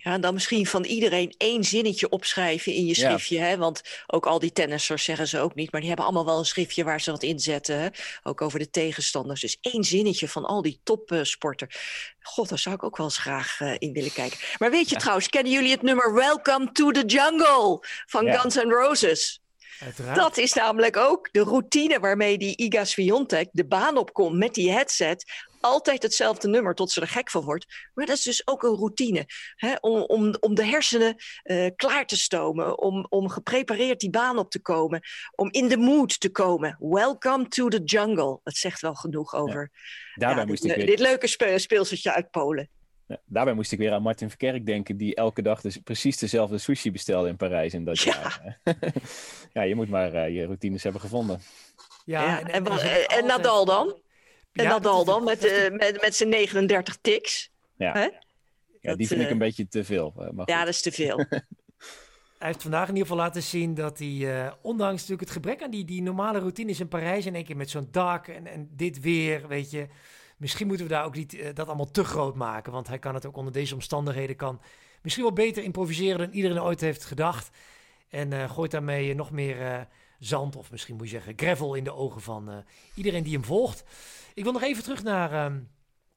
Ja, 0.04 0.14
en 0.14 0.22
dan 0.22 0.34
misschien 0.34 0.68
van 0.68 0.84
iedereen 0.84 1.34
één 1.38 1.64
zinnetje 1.64 2.10
opschrijven 2.10 2.74
in 2.74 2.86
je 2.86 2.96
schriftje. 2.96 3.36
Ja. 3.36 3.46
Hè? 3.46 3.58
Want 3.58 3.82
ook 4.08 4.26
al 4.26 4.40
die 4.40 4.52
tennissers 4.52 5.04
zeggen 5.04 5.28
ze 5.28 5.40
ook 5.40 5.56
niet. 5.56 5.72
Maar 5.72 5.80
die 5.80 5.90
hebben 5.90 6.08
allemaal 6.08 6.26
wel 6.26 6.40
een 6.40 6.46
schriftje 6.46 6.84
waar 6.84 7.02
ze 7.02 7.12
wat 7.12 7.24
in 7.24 7.40
zetten. 7.40 7.80
Hè? 7.80 7.88
Ook 8.24 8.42
over 8.42 8.60
de 8.60 8.70
tegenstanders. 8.70 9.42
Dus 9.42 9.58
één 9.62 9.84
zinnetje 9.84 10.28
van 10.28 10.46
al 10.46 10.62
die 10.62 10.80
topsporter. 10.84 11.82
God, 12.22 12.50
daar 12.50 12.60
zou 12.60 12.76
ik 12.76 12.84
ook 12.84 12.98
wel 12.98 13.06
eens 13.06 13.18
graag 13.18 13.60
uh, 13.60 13.76
in 13.78 13.94
willen 13.94 14.14
kijken. 14.14 14.40
Maar 14.58 14.72
weet 14.72 14.90
je 14.90 14.96
ja. 14.96 15.00
trouwens, 15.00 15.30
kennen 15.30 15.52
jullie 15.52 15.72
het 15.72 15.82
nummer 15.82 16.14
Welcome 16.14 16.72
to 16.72 16.92
the 16.92 17.06
Jungle 17.06 17.80
van 18.06 18.26
ja. 18.26 18.38
Guns 18.38 18.56
N' 18.56 18.70
Roses? 18.70 19.42
Uiteraard. 19.84 20.16
Dat 20.16 20.38
is 20.38 20.54
namelijk 20.54 20.98
ook 20.98 21.30
de 21.32 21.40
routine 21.40 22.00
waarmee 22.00 22.38
die 22.38 22.58
Iga 22.58 22.86
Swiatek 22.86 23.50
de 23.52 23.66
baan 23.66 23.98
opkomt 23.98 24.38
met 24.38 24.54
die 24.54 24.72
headset. 24.72 25.50
Altijd 25.62 26.04
hetzelfde 26.04 26.48
nummer 26.48 26.76
tot 26.76 26.92
ze 26.92 27.02
er 27.02 27.08
gek 27.08 27.30
van 27.30 27.44
wordt. 27.44 27.90
Maar 27.94 28.06
dat 28.06 28.18
is 28.18 28.24
dus 28.24 28.48
ook 28.48 28.64
een 28.64 28.76
routine. 28.76 29.26
Hè? 29.56 29.76
Om, 29.80 30.02
om, 30.02 30.36
om 30.40 30.56
de 30.56 30.66
hersenen 30.66 31.16
uh, 31.44 31.70
klaar 31.76 32.06
te 32.06 32.18
stomen. 32.18 32.80
Om, 32.80 33.06
om 33.10 33.30
geprepareerd 33.30 34.00
die 34.00 34.10
baan 34.10 34.38
op 34.38 34.52
te 34.52 34.62
komen. 34.62 35.02
Om 35.36 35.52
in 35.52 35.68
de 35.68 35.78
mood 35.78 36.20
te 36.20 36.30
komen. 36.30 36.76
Welcome 36.80 37.48
to 37.48 37.68
the 37.68 37.84
jungle. 37.84 38.40
Dat 38.44 38.56
zegt 38.56 38.82
wel 38.82 38.96
genoeg 38.96 39.36
over 39.36 39.70
ja. 39.72 39.80
Daarbij 40.14 40.44
ja, 40.44 40.50
moest 40.50 40.64
dit, 40.64 40.78
ik 40.78 40.86
dit 40.86 41.00
leuke 41.00 41.28
spe 41.28 41.60
speelseltje 41.60 42.14
uit 42.14 42.32
Polen. 42.32 42.70
Daarbij 43.26 43.54
moest 43.54 43.72
ik 43.72 43.80
weer 43.80 43.92
aan 43.92 44.02
Martin 44.02 44.30
Verkerk 44.30 44.66
denken, 44.66 44.98
die 44.98 45.16
elke 45.16 45.42
dag 45.42 45.62
dus 45.62 45.78
precies 45.78 46.18
dezelfde 46.18 46.58
sushi 46.58 46.92
bestelde 46.92 47.30
in 47.30 47.36
Parijs 47.36 47.74
in 47.74 47.86
dat 47.86 48.00
ja. 48.00 48.14
jaar. 48.14 48.60
ja, 49.54 49.62
je 49.62 49.76
moet 49.76 49.90
maar 49.90 50.14
uh, 50.14 50.36
je 50.36 50.46
routines 50.46 50.84
hebben 50.84 51.02
gevonden. 51.02 51.42
Ja, 52.06 52.22
ja 52.22 52.40
en, 52.40 52.48
en, 52.48 52.66
en, 52.66 53.08
en. 53.08 53.26
Nadal 53.26 53.66
dan? 53.66 54.02
En 54.54 54.66
Nadal 54.66 55.06
dan 55.06 55.24
met, 55.24 55.46
uh, 55.46 55.70
met, 55.70 56.02
met 56.02 56.16
zijn 56.16 56.30
39 56.30 56.98
tics? 57.02 57.52
Ja, 57.76 57.98
ja 57.98 58.10
dat, 58.82 58.98
die 58.98 59.08
vind 59.08 59.20
uh... 59.20 59.26
ik 59.26 59.32
een 59.32 59.38
beetje 59.38 59.68
te 59.68 59.84
veel. 59.84 60.14
Ja, 60.46 60.60
dat 60.60 60.74
is 60.74 60.82
te 60.82 60.92
veel. 60.92 61.26
Hij 62.42 62.50
heeft 62.50 62.62
vandaag 62.62 62.88
in 62.88 62.96
ieder 62.96 63.08
geval 63.08 63.24
laten 63.24 63.44
zien 63.44 63.74
dat 63.74 64.00
hij, 64.00 64.08
uh, 64.08 64.52
ondanks 64.62 65.02
natuurlijk 65.02 65.22
het 65.22 65.32
gebrek 65.32 65.64
aan 65.64 65.72
die, 65.72 65.86
die 65.86 66.02
normale 66.02 66.40
routines 66.40 66.80
in 66.80 66.88
Parijs, 66.88 67.26
in 67.26 67.36
één 67.36 67.46
keer 67.46 67.58
met 67.58 67.70
zo'n 67.70 67.88
dak 67.92 68.28
en, 68.28 68.48
en 68.48 68.70
dit 68.72 69.00
weer, 69.00 69.48
weet 69.48 69.72
je, 69.72 69.88
misschien 70.42 70.68
moeten 70.68 70.86
we 70.86 70.92
daar 70.92 71.06
ook 71.06 71.16
niet 71.16 71.34
uh, 71.34 71.54
dat 71.54 71.68
allemaal 71.68 71.92
te 71.92 72.04
groot 72.04 72.36
maken. 72.36 72.72
Want 72.72 72.88
hij 72.88 73.00
kan 73.00 73.14
het 73.14 73.26
ook 73.26 73.38
onder 73.38 73.54
deze 73.54 73.74
omstandigheden 73.74 74.36
kan 74.36 74.62
misschien 75.02 75.24
wel 75.24 75.34
beter 75.34 75.64
improviseren 75.64 76.18
dan 76.18 76.32
iedereen 76.32 76.62
ooit 76.62 76.82
heeft 76.82 77.06
gedacht. 77.06 77.50
En 78.10 78.32
uh, 78.32 78.50
gooit 78.50 78.72
daarmee 78.72 79.16
nog 79.16 79.32
meer 79.32 79.88
zand, 80.20 80.56
of 80.56 80.72
misschien 80.72 80.96
moet 80.96 81.10
je 81.10 81.16
zeggen 81.16 81.34
gravel, 81.36 81.74
in 81.76 81.84
de 81.84 81.94
ogen 81.94 82.22
van 82.22 82.64
iedereen 82.96 83.24
die 83.24 83.34
hem 83.34 83.44
volgt. 83.44 83.84
Ik 84.34 84.44
wil 84.44 84.52
nog 84.52 84.62
even 84.62 84.84
terug 84.84 85.04
naar, 85.04 85.46
um, 85.46 85.70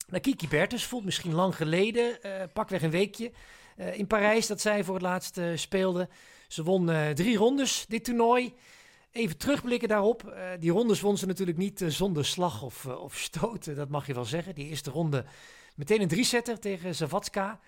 naar 0.07 0.21
Kiki 0.21 0.49
Bertens. 0.49 0.85
Voelt 0.85 1.05
misschien 1.05 1.35
lang 1.35 1.57
geleden, 1.57 2.19
pakweg 2.53 2.83
een 2.83 2.91
weekje. 2.91 3.33
In 3.93 4.07
Parijs 4.07 4.47
dat 4.47 4.61
zij 4.61 4.85
voor 4.85 4.95
het 4.95 5.03
laatst 5.03 5.41
speelde. 5.55 6.09
Ze 6.49 6.63
won 6.63 6.91
drie 7.15 7.37
rondes 7.37 7.87
dit 7.89 8.05
toernooi. 8.05 8.55
Even 9.15 9.37
terugblikken 9.37 9.89
daarop. 9.89 10.35
die 10.59 10.71
rondes 10.71 11.01
won 11.01 11.19
ze 11.19 11.27
natuurlijk 11.27 11.59
niet 11.59 11.85
zonder 11.87 12.25
slag 12.25 12.63
of, 12.63 12.87
of 12.87 13.19
stoten, 13.19 13.75
dat 13.75 13.89
mag 13.89 14.07
je 14.07 14.15
wel 14.15 14.25
zeggen. 14.25 14.55
Die 14.55 14.69
eerste 14.69 14.91
ronde 14.91 15.25
meteen 15.77 16.01
een 16.01 16.09
drie-setter 16.09 16.59
tegen 16.59 16.95
Zavatska. 16.95 17.61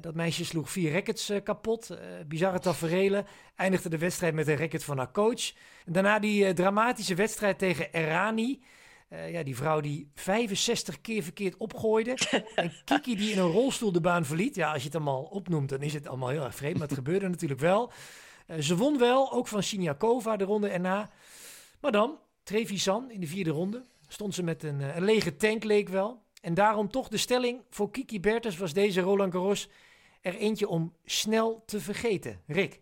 dat 0.00 0.14
meisje 0.14 0.44
sloeg 0.44 0.70
vier 0.70 0.92
rackets 0.92 1.32
kapot. 1.44 1.98
bizarre 2.26 2.58
taferelen. 2.58 3.26
Eindigde 3.56 3.88
de 3.88 3.98
wedstrijd 3.98 4.34
met 4.34 4.48
een 4.48 4.56
racket 4.56 4.84
van 4.84 4.98
haar 4.98 5.12
coach. 5.12 5.52
En 5.86 5.92
daarna 5.92 6.18
die 6.18 6.52
dramatische 6.52 7.14
wedstrijd 7.14 7.58
tegen 7.58 7.92
Errani. 7.92 8.60
Uh, 9.12 9.30
ja, 9.30 9.42
die 9.42 9.56
vrouw 9.56 9.80
die 9.80 10.10
65 10.14 11.00
keer 11.00 11.22
verkeerd 11.22 11.56
opgooide. 11.56 12.16
en 12.54 12.72
Kiki 12.84 13.16
die 13.16 13.32
in 13.32 13.38
een 13.38 13.50
rolstoel 13.50 13.92
de 13.92 14.00
baan 14.00 14.24
verliet. 14.24 14.54
Ja, 14.54 14.72
als 14.72 14.80
je 14.80 14.86
het 14.86 14.96
allemaal 14.96 15.22
opnoemt, 15.22 15.68
dan 15.68 15.82
is 15.82 15.92
het 15.92 16.08
allemaal 16.08 16.28
heel 16.28 16.44
erg 16.44 16.54
vreemd. 16.54 16.78
Maar 16.78 16.86
het 16.86 16.96
gebeurde 16.96 17.28
natuurlijk 17.28 17.60
wel. 17.60 17.92
Uh, 18.50 18.58
ze 18.58 18.76
won 18.76 18.98
wel, 18.98 19.32
ook 19.32 19.48
van 19.48 19.62
Siniakova 19.62 20.36
de 20.36 20.44
ronde 20.44 20.68
erna. 20.68 21.10
Maar 21.80 21.92
dan, 21.92 22.18
Trevisan 22.42 23.10
in 23.10 23.20
de 23.20 23.26
vierde 23.26 23.50
ronde. 23.50 23.84
Stond 24.08 24.34
ze 24.34 24.42
met 24.42 24.62
een, 24.62 24.80
een 24.80 25.04
lege 25.04 25.36
tank, 25.36 25.64
leek 25.64 25.88
wel. 25.88 26.22
En 26.40 26.54
daarom 26.54 26.90
toch 26.90 27.08
de 27.08 27.16
stelling 27.16 27.60
voor 27.70 27.90
Kiki 27.90 28.20
Bertens 28.20 28.56
was 28.56 28.72
deze 28.72 29.00
Roland 29.00 29.32
Garros 29.32 29.68
er 30.20 30.34
eentje 30.34 30.68
om 30.68 30.94
snel 31.04 31.62
te 31.66 31.80
vergeten. 31.80 32.40
Rick? 32.46 32.80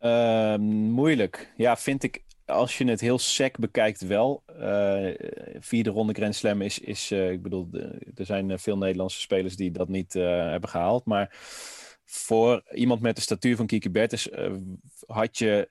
Uh, 0.00 0.56
moeilijk. 0.56 1.52
Ja, 1.56 1.76
vind 1.76 2.02
ik 2.02 2.22
als 2.44 2.78
je 2.78 2.84
het 2.84 3.00
heel 3.00 3.18
sec 3.18 3.58
bekijkt 3.58 4.00
wel. 4.00 4.42
Uh, 4.60 5.14
vierde 5.58 5.90
ronde 5.90 6.12
Grand 6.12 6.34
Slam 6.34 6.62
is, 6.62 6.78
is 6.78 7.10
ik 7.10 7.42
bedoel, 7.42 7.68
er 8.14 8.26
zijn 8.26 8.58
veel 8.58 8.78
Nederlandse 8.78 9.20
spelers 9.20 9.56
die 9.56 9.70
dat 9.70 9.88
niet 9.88 10.12
hebben 10.12 10.68
gehaald. 10.68 11.04
Maar 11.04 11.36
voor 12.14 12.62
iemand 12.72 13.00
met 13.00 13.16
de 13.16 13.22
statuur 13.22 13.56
van 13.56 13.66
Kiki 13.66 13.90
Bertens 13.90 14.28
had 15.06 15.38
je 15.38 15.68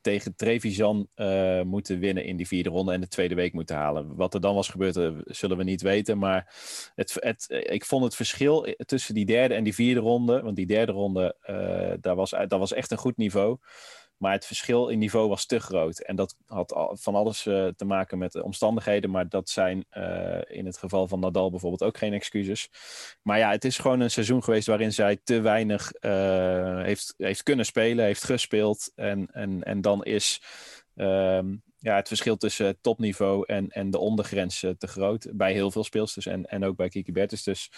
tegen 0.00 0.36
Trevisan 0.36 1.08
moeten 1.64 1.98
winnen 1.98 2.24
in 2.24 2.36
die 2.36 2.46
vierde 2.46 2.68
ronde 2.68 2.92
en 2.92 3.00
de 3.00 3.08
tweede 3.08 3.34
week 3.34 3.52
moeten 3.52 3.76
halen. 3.76 4.16
Wat 4.16 4.34
er 4.34 4.40
dan 4.40 4.54
was 4.54 4.68
gebeurd, 4.68 5.12
zullen 5.24 5.56
we 5.56 5.64
niet 5.64 5.82
weten. 5.82 6.18
Maar 6.18 6.54
het, 6.94 7.16
het, 7.20 7.46
ik 7.48 7.84
vond 7.84 8.04
het 8.04 8.16
verschil 8.16 8.74
tussen 8.86 9.14
die 9.14 9.26
derde 9.26 9.54
en 9.54 9.64
die 9.64 9.74
vierde 9.74 10.00
ronde, 10.00 10.42
want 10.42 10.56
die 10.56 10.66
derde 10.66 10.92
ronde, 10.92 11.36
daar 12.00 12.16
was, 12.16 12.30
dat 12.30 12.58
was 12.58 12.72
echt 12.72 12.90
een 12.90 12.98
goed 12.98 13.16
niveau. 13.16 13.58
Maar 14.16 14.32
het 14.32 14.46
verschil 14.46 14.88
in 14.88 14.98
niveau 14.98 15.28
was 15.28 15.46
te 15.46 15.60
groot. 15.60 15.98
En 15.98 16.16
dat 16.16 16.36
had 16.46 16.90
van 16.92 17.14
alles 17.14 17.46
uh, 17.46 17.68
te 17.76 17.84
maken 17.84 18.18
met 18.18 18.32
de 18.32 18.44
omstandigheden. 18.44 19.10
Maar 19.10 19.28
dat 19.28 19.48
zijn 19.48 19.84
uh, 19.92 20.38
in 20.46 20.66
het 20.66 20.78
geval 20.78 21.08
van 21.08 21.20
Nadal 21.20 21.50
bijvoorbeeld 21.50 21.82
ook 21.82 21.98
geen 21.98 22.12
excuses. 22.12 22.68
Maar 23.22 23.38
ja, 23.38 23.50
het 23.50 23.64
is 23.64 23.78
gewoon 23.78 24.00
een 24.00 24.10
seizoen 24.10 24.44
geweest 24.44 24.66
waarin 24.66 24.92
zij 24.92 25.18
te 25.24 25.40
weinig 25.40 25.92
uh, 26.00 26.82
heeft, 26.82 27.14
heeft 27.16 27.42
kunnen 27.42 27.66
spelen, 27.66 28.04
heeft 28.04 28.24
gespeeld. 28.24 28.92
En, 28.94 29.28
en, 29.32 29.62
en 29.62 29.80
dan 29.80 30.04
is. 30.04 30.42
Um, 30.96 31.62
ja, 31.84 31.96
het 31.96 32.08
verschil 32.08 32.36
tussen 32.36 32.80
topniveau 32.80 33.44
en, 33.46 33.68
en 33.68 33.90
de 33.90 33.98
ondergrens 33.98 34.62
uh, 34.62 34.70
te 34.70 34.86
groot. 34.86 35.28
Bij 35.32 35.52
heel 35.52 35.70
veel 35.70 35.84
speelsters 35.84 36.26
en, 36.26 36.44
en 36.44 36.64
ook 36.64 36.76
bij 36.76 36.88
Kiki 36.88 37.12
Bertens. 37.12 37.42
Dus 37.42 37.70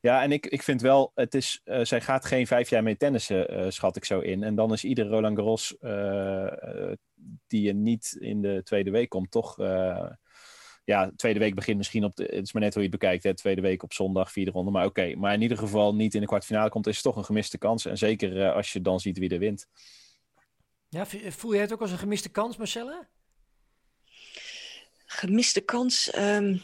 ja, 0.00 0.22
en 0.22 0.32
ik, 0.32 0.46
ik 0.46 0.62
vind 0.62 0.80
wel, 0.80 1.12
het 1.14 1.34
is, 1.34 1.60
uh, 1.64 1.84
zij 1.84 2.00
gaat 2.00 2.24
geen 2.24 2.46
vijf 2.46 2.70
jaar 2.70 2.82
mee 2.82 2.96
tennissen, 2.96 3.54
uh, 3.54 3.70
schat 3.70 3.96
ik 3.96 4.04
zo 4.04 4.20
in. 4.20 4.42
En 4.42 4.54
dan 4.54 4.72
is 4.72 4.84
ieder 4.84 5.06
Roland 5.06 5.36
Garros 5.36 5.76
die 7.46 7.62
je 7.62 7.72
niet 7.72 8.16
in 8.20 8.42
de 8.42 8.60
tweede 8.64 8.90
week 8.90 9.08
komt, 9.08 9.30
toch... 9.30 9.56
ja, 10.84 11.06
de 11.06 11.16
tweede 11.16 11.38
week 11.38 11.54
begint 11.54 11.76
misschien 11.76 12.04
op 12.04 12.16
de... 12.16 12.22
Het 12.22 12.42
is 12.42 12.52
maar 12.52 12.62
net 12.62 12.74
hoe 12.74 12.82
je 12.82 12.88
het 12.88 12.98
bekijkt, 12.98 13.24
hè. 13.24 13.34
Tweede 13.34 13.60
week 13.60 13.82
op 13.82 13.92
zondag, 13.92 14.32
vierde 14.32 14.50
ronde. 14.50 14.70
Maar 14.70 14.86
oké, 14.86 15.14
maar 15.14 15.34
in 15.34 15.42
ieder 15.42 15.58
geval 15.58 15.94
niet 15.94 16.14
in 16.14 16.20
de 16.20 16.26
kwartfinale 16.26 16.70
komt, 16.70 16.86
is 16.86 16.94
het 16.94 17.04
toch 17.04 17.16
een 17.16 17.24
gemiste 17.24 17.58
kans. 17.58 17.86
En 17.86 17.98
zeker 17.98 18.52
als 18.52 18.72
je 18.72 18.80
dan 18.80 19.00
ziet 19.00 19.18
wie 19.18 19.30
er 19.30 19.38
wint. 19.38 19.66
Ja, 20.88 21.06
voel 21.06 21.52
jij 21.52 21.60
het 21.60 21.72
ook 21.72 21.80
als 21.80 21.90
een 21.90 21.98
gemiste 21.98 22.28
kans, 22.28 22.56
Marcella? 22.56 23.08
Gemiste 25.12 25.60
kans. 25.60 26.16
Um, 26.16 26.62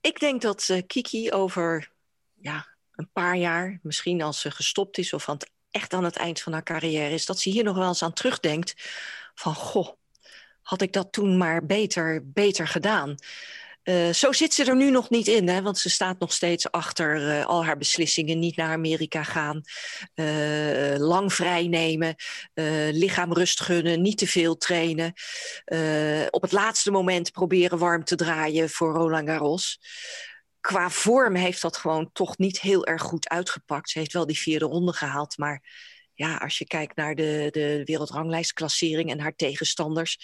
ik 0.00 0.20
denk 0.20 0.42
dat 0.42 0.68
uh, 0.70 0.82
Kiki 0.86 1.32
over 1.32 1.92
ja, 2.34 2.66
een 2.94 3.10
paar 3.12 3.36
jaar, 3.36 3.78
misschien 3.82 4.22
als 4.22 4.40
ze 4.40 4.50
gestopt 4.50 4.98
is 4.98 5.12
of 5.12 5.28
aan 5.28 5.34
het, 5.34 5.50
echt 5.70 5.92
aan 5.92 6.04
het 6.04 6.16
eind 6.16 6.40
van 6.40 6.52
haar 6.52 6.62
carrière 6.62 7.14
is, 7.14 7.26
dat 7.26 7.38
ze 7.38 7.50
hier 7.50 7.64
nog 7.64 7.76
wel 7.76 7.88
eens 7.88 8.02
aan 8.02 8.12
terugdenkt 8.12 8.74
van 9.34 9.54
goh, 9.54 9.88
had 10.62 10.82
ik 10.82 10.92
dat 10.92 11.12
toen 11.12 11.36
maar 11.36 11.66
beter, 11.66 12.30
beter 12.30 12.68
gedaan. 12.68 13.14
Uh, 13.88 14.12
zo 14.12 14.32
zit 14.32 14.54
ze 14.54 14.64
er 14.64 14.76
nu 14.76 14.90
nog 14.90 15.10
niet 15.10 15.26
in, 15.26 15.48
hè, 15.48 15.62
want 15.62 15.78
ze 15.78 15.90
staat 15.90 16.18
nog 16.18 16.32
steeds 16.32 16.70
achter 16.70 17.16
uh, 17.16 17.46
al 17.46 17.64
haar 17.64 17.76
beslissingen. 17.76 18.38
Niet 18.38 18.56
naar 18.56 18.72
Amerika 18.72 19.22
gaan, 19.22 19.62
uh, 20.14 20.96
lang 20.96 21.32
vrij 21.32 21.66
nemen, 21.66 22.14
lichaam 22.92 23.32
rust 23.32 23.60
gunnen, 23.60 24.02
niet 24.02 24.18
te 24.18 24.26
veel 24.26 24.56
trainen. 24.56 25.12
op 26.30 26.42
het 26.42 26.52
laatste 26.52 26.90
moment 26.90 27.32
proberen 27.32 27.78
warm 27.78 28.04
te 28.04 28.16
draaien 28.16 28.70
voor 28.70 28.92
Roland 28.92 29.28
Garros. 29.28 29.80
Qua 30.60 30.90
vorm 30.90 31.34
heeft 31.34 31.62
dat 31.62 31.76
gewoon 31.76 32.10
toch 32.12 32.38
niet 32.38 32.60
heel 32.60 32.86
erg 32.86 33.02
goed 33.02 33.28
uitgepakt. 33.28 33.90
Ze 33.90 33.98
heeft 33.98 34.12
wel 34.12 34.26
die 34.26 34.38
vierde 34.38 34.64
ronde 34.64 34.92
gehaald, 34.92 35.38
maar 35.38 35.62
ja, 36.18 36.36
als 36.36 36.58
je 36.58 36.66
kijkt 36.66 36.96
naar 36.96 37.14
de, 37.14 37.48
de 37.50 37.80
wereldranglijstklassering 37.84 39.10
en 39.10 39.20
haar 39.20 39.34
tegenstanders, 39.34 40.18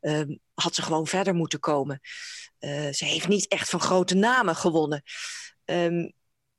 ehm, 0.00 0.36
had 0.54 0.74
ze 0.74 0.82
gewoon 0.82 1.06
verder 1.06 1.34
moeten 1.34 1.58
komen. 1.58 2.00
Uh, 2.60 2.92
ze 2.92 3.04
heeft 3.04 3.28
niet 3.28 3.48
echt 3.48 3.68
van 3.68 3.80
grote 3.80 4.14
namen 4.14 4.56
gewonnen. 4.56 5.02
Um, 5.64 6.12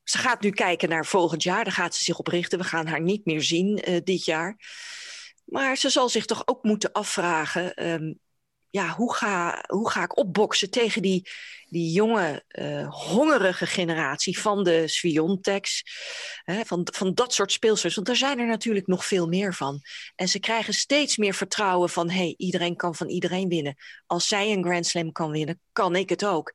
ze 0.04 0.18
gaat 0.18 0.42
nu 0.42 0.50
kijken 0.50 0.90
naar 0.90 1.06
volgend 1.06 1.44
jaar. 1.44 1.64
Daar 1.64 1.74
gaat 1.74 1.96
ze 1.96 2.04
zich 2.04 2.20
op 2.20 2.28
richten. 2.28 2.60
We 2.60 2.66
gaan 2.66 2.88
haar 2.88 3.02
niet 3.02 3.26
meer 3.26 3.42
zien 3.42 3.90
uh, 3.90 4.00
dit 4.04 4.26
jaar. 4.26 4.60
Maar 5.46 5.78
ze 5.78 5.90
zal 5.90 6.10
zich 6.10 6.26
toch 6.26 6.48
ook 6.48 6.64
moeten 6.64 6.92
afvragen... 6.92 7.88
Um, 7.88 8.20
ja, 8.70 8.90
hoe, 8.90 9.14
ga, 9.14 9.64
hoe 9.68 9.90
ga 9.90 10.04
ik 10.04 10.18
opboksen 10.18 10.70
tegen 10.70 11.02
die, 11.02 11.30
die 11.74 11.92
jonge, 11.92 12.44
uh, 12.48 12.88
hongerige 12.90 13.66
generatie 13.66 14.40
van 14.40 14.64
de 14.64 14.88
Sviontex, 14.88 15.84
van, 16.64 16.88
van 16.92 17.14
dat 17.14 17.34
soort 17.34 17.52
speelsters. 17.52 17.96
Want 17.96 18.08
daar 18.08 18.16
zijn 18.16 18.40
er 18.40 18.48
natuurlijk 18.48 18.88
nog 18.88 19.06
veel 19.06 19.28
meer 19.28 19.54
van. 19.54 19.82
En 20.16 20.28
ze 20.28 20.40
krijgen 20.40 20.74
steeds 20.74 21.18
meer 21.18 21.34
vertrouwen 21.34 21.90
van, 21.90 22.10
hey, 22.10 22.34
iedereen 22.38 22.76
kan 22.76 22.96
van 22.96 23.10
iedereen 23.10 23.48
winnen. 23.48 23.76
Als 24.06 24.28
zij 24.28 24.52
een 24.52 24.64
Grand 24.64 24.86
Slam 24.86 25.12
kan 25.12 25.32
winnen, 25.32 25.62
kan 25.72 25.96
ik 25.96 26.10
het 26.10 26.26
ook. 26.26 26.54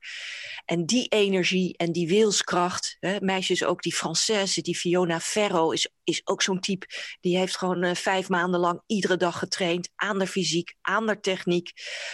En 0.65 0.85
die 0.85 1.07
energie 1.07 1.77
en 1.77 1.91
die 1.91 2.07
wilskracht, 2.07 2.97
hè, 2.99 3.17
meisjes 3.19 3.63
ook, 3.63 3.81
die 3.81 3.95
Française, 3.95 4.61
die 4.61 4.77
Fiona 4.77 5.19
Ferro 5.19 5.71
is, 5.71 5.89
is 6.03 6.21
ook 6.23 6.41
zo'n 6.41 6.59
type. 6.59 6.85
Die 7.21 7.37
heeft 7.37 7.57
gewoon 7.57 7.83
uh, 7.83 7.95
vijf 7.95 8.29
maanden 8.29 8.59
lang 8.59 8.81
iedere 8.87 9.17
dag 9.17 9.39
getraind 9.39 9.89
aan 9.95 10.19
de 10.19 10.27
fysiek, 10.27 10.73
aan 10.81 11.07
de 11.07 11.19
techniek. 11.19 11.71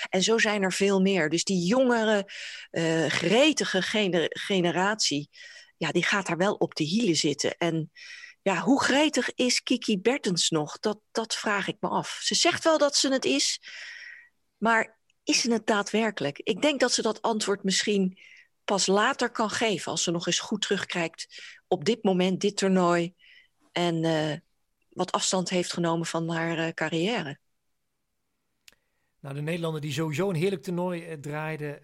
En 0.10 0.24
zo 0.24 0.38
zijn 0.38 0.63
er 0.63 0.74
veel 0.74 1.02
meer. 1.02 1.30
Dus 1.30 1.44
die 1.44 1.65
jongere... 1.65 2.32
Uh, 2.72 2.94
gretige 3.08 3.81
generatie, 4.29 5.29
ja, 5.77 5.91
die 5.91 6.03
gaat 6.03 6.27
daar 6.27 6.38
wel 6.38 6.53
op 6.53 6.75
de 6.75 6.84
hielen 6.84 7.15
zitten. 7.15 7.58
En 7.58 7.91
ja, 8.41 8.62
hoe 8.62 8.84
gretig 8.84 9.34
is 9.34 9.63
Kiki 9.63 9.99
Bertens 9.99 10.49
nog? 10.49 10.79
Dat, 10.79 10.99
dat 11.12 11.36
vraag 11.36 11.67
ik 11.67 11.77
me 11.79 11.89
af. 11.89 12.19
Ze 12.21 12.36
zegt 12.36 12.63
wel 12.63 12.77
dat 12.77 12.95
ze 12.95 13.12
het 13.12 13.25
is, 13.25 13.62
maar 14.58 14.97
is 15.23 15.41
ze 15.41 15.51
het 15.51 15.67
daadwerkelijk? 15.67 16.39
Ik 16.39 16.62
denk 16.62 16.79
dat 16.79 16.91
ze 16.91 17.01
dat 17.01 17.21
antwoord 17.21 17.63
misschien 17.63 18.17
pas 18.63 18.88
later 18.88 19.29
kan 19.29 19.49
geven, 19.49 19.91
als 19.91 20.03
ze 20.03 20.12
nog 20.12 20.27
eens 20.27 20.39
goed 20.39 20.62
terugkijkt 20.62 21.43
op 21.67 21.86
dit 21.86 22.03
moment, 22.03 22.41
dit 22.41 22.58
toernooi, 22.58 23.13
en 23.71 24.03
uh, 24.03 24.34
wat 24.89 25.12
afstand 25.12 25.49
heeft 25.49 25.73
genomen 25.73 26.05
van 26.05 26.29
haar 26.29 26.58
uh, 26.58 26.67
carrière. 26.67 27.39
Nou, 29.19 29.36
de 29.36 29.41
Nederlander 29.41 29.81
die 29.81 29.91
sowieso 29.91 30.29
een 30.29 30.36
heerlijk 30.36 30.63
toernooi 30.63 31.10
uh, 31.10 31.13
draaide, 31.13 31.81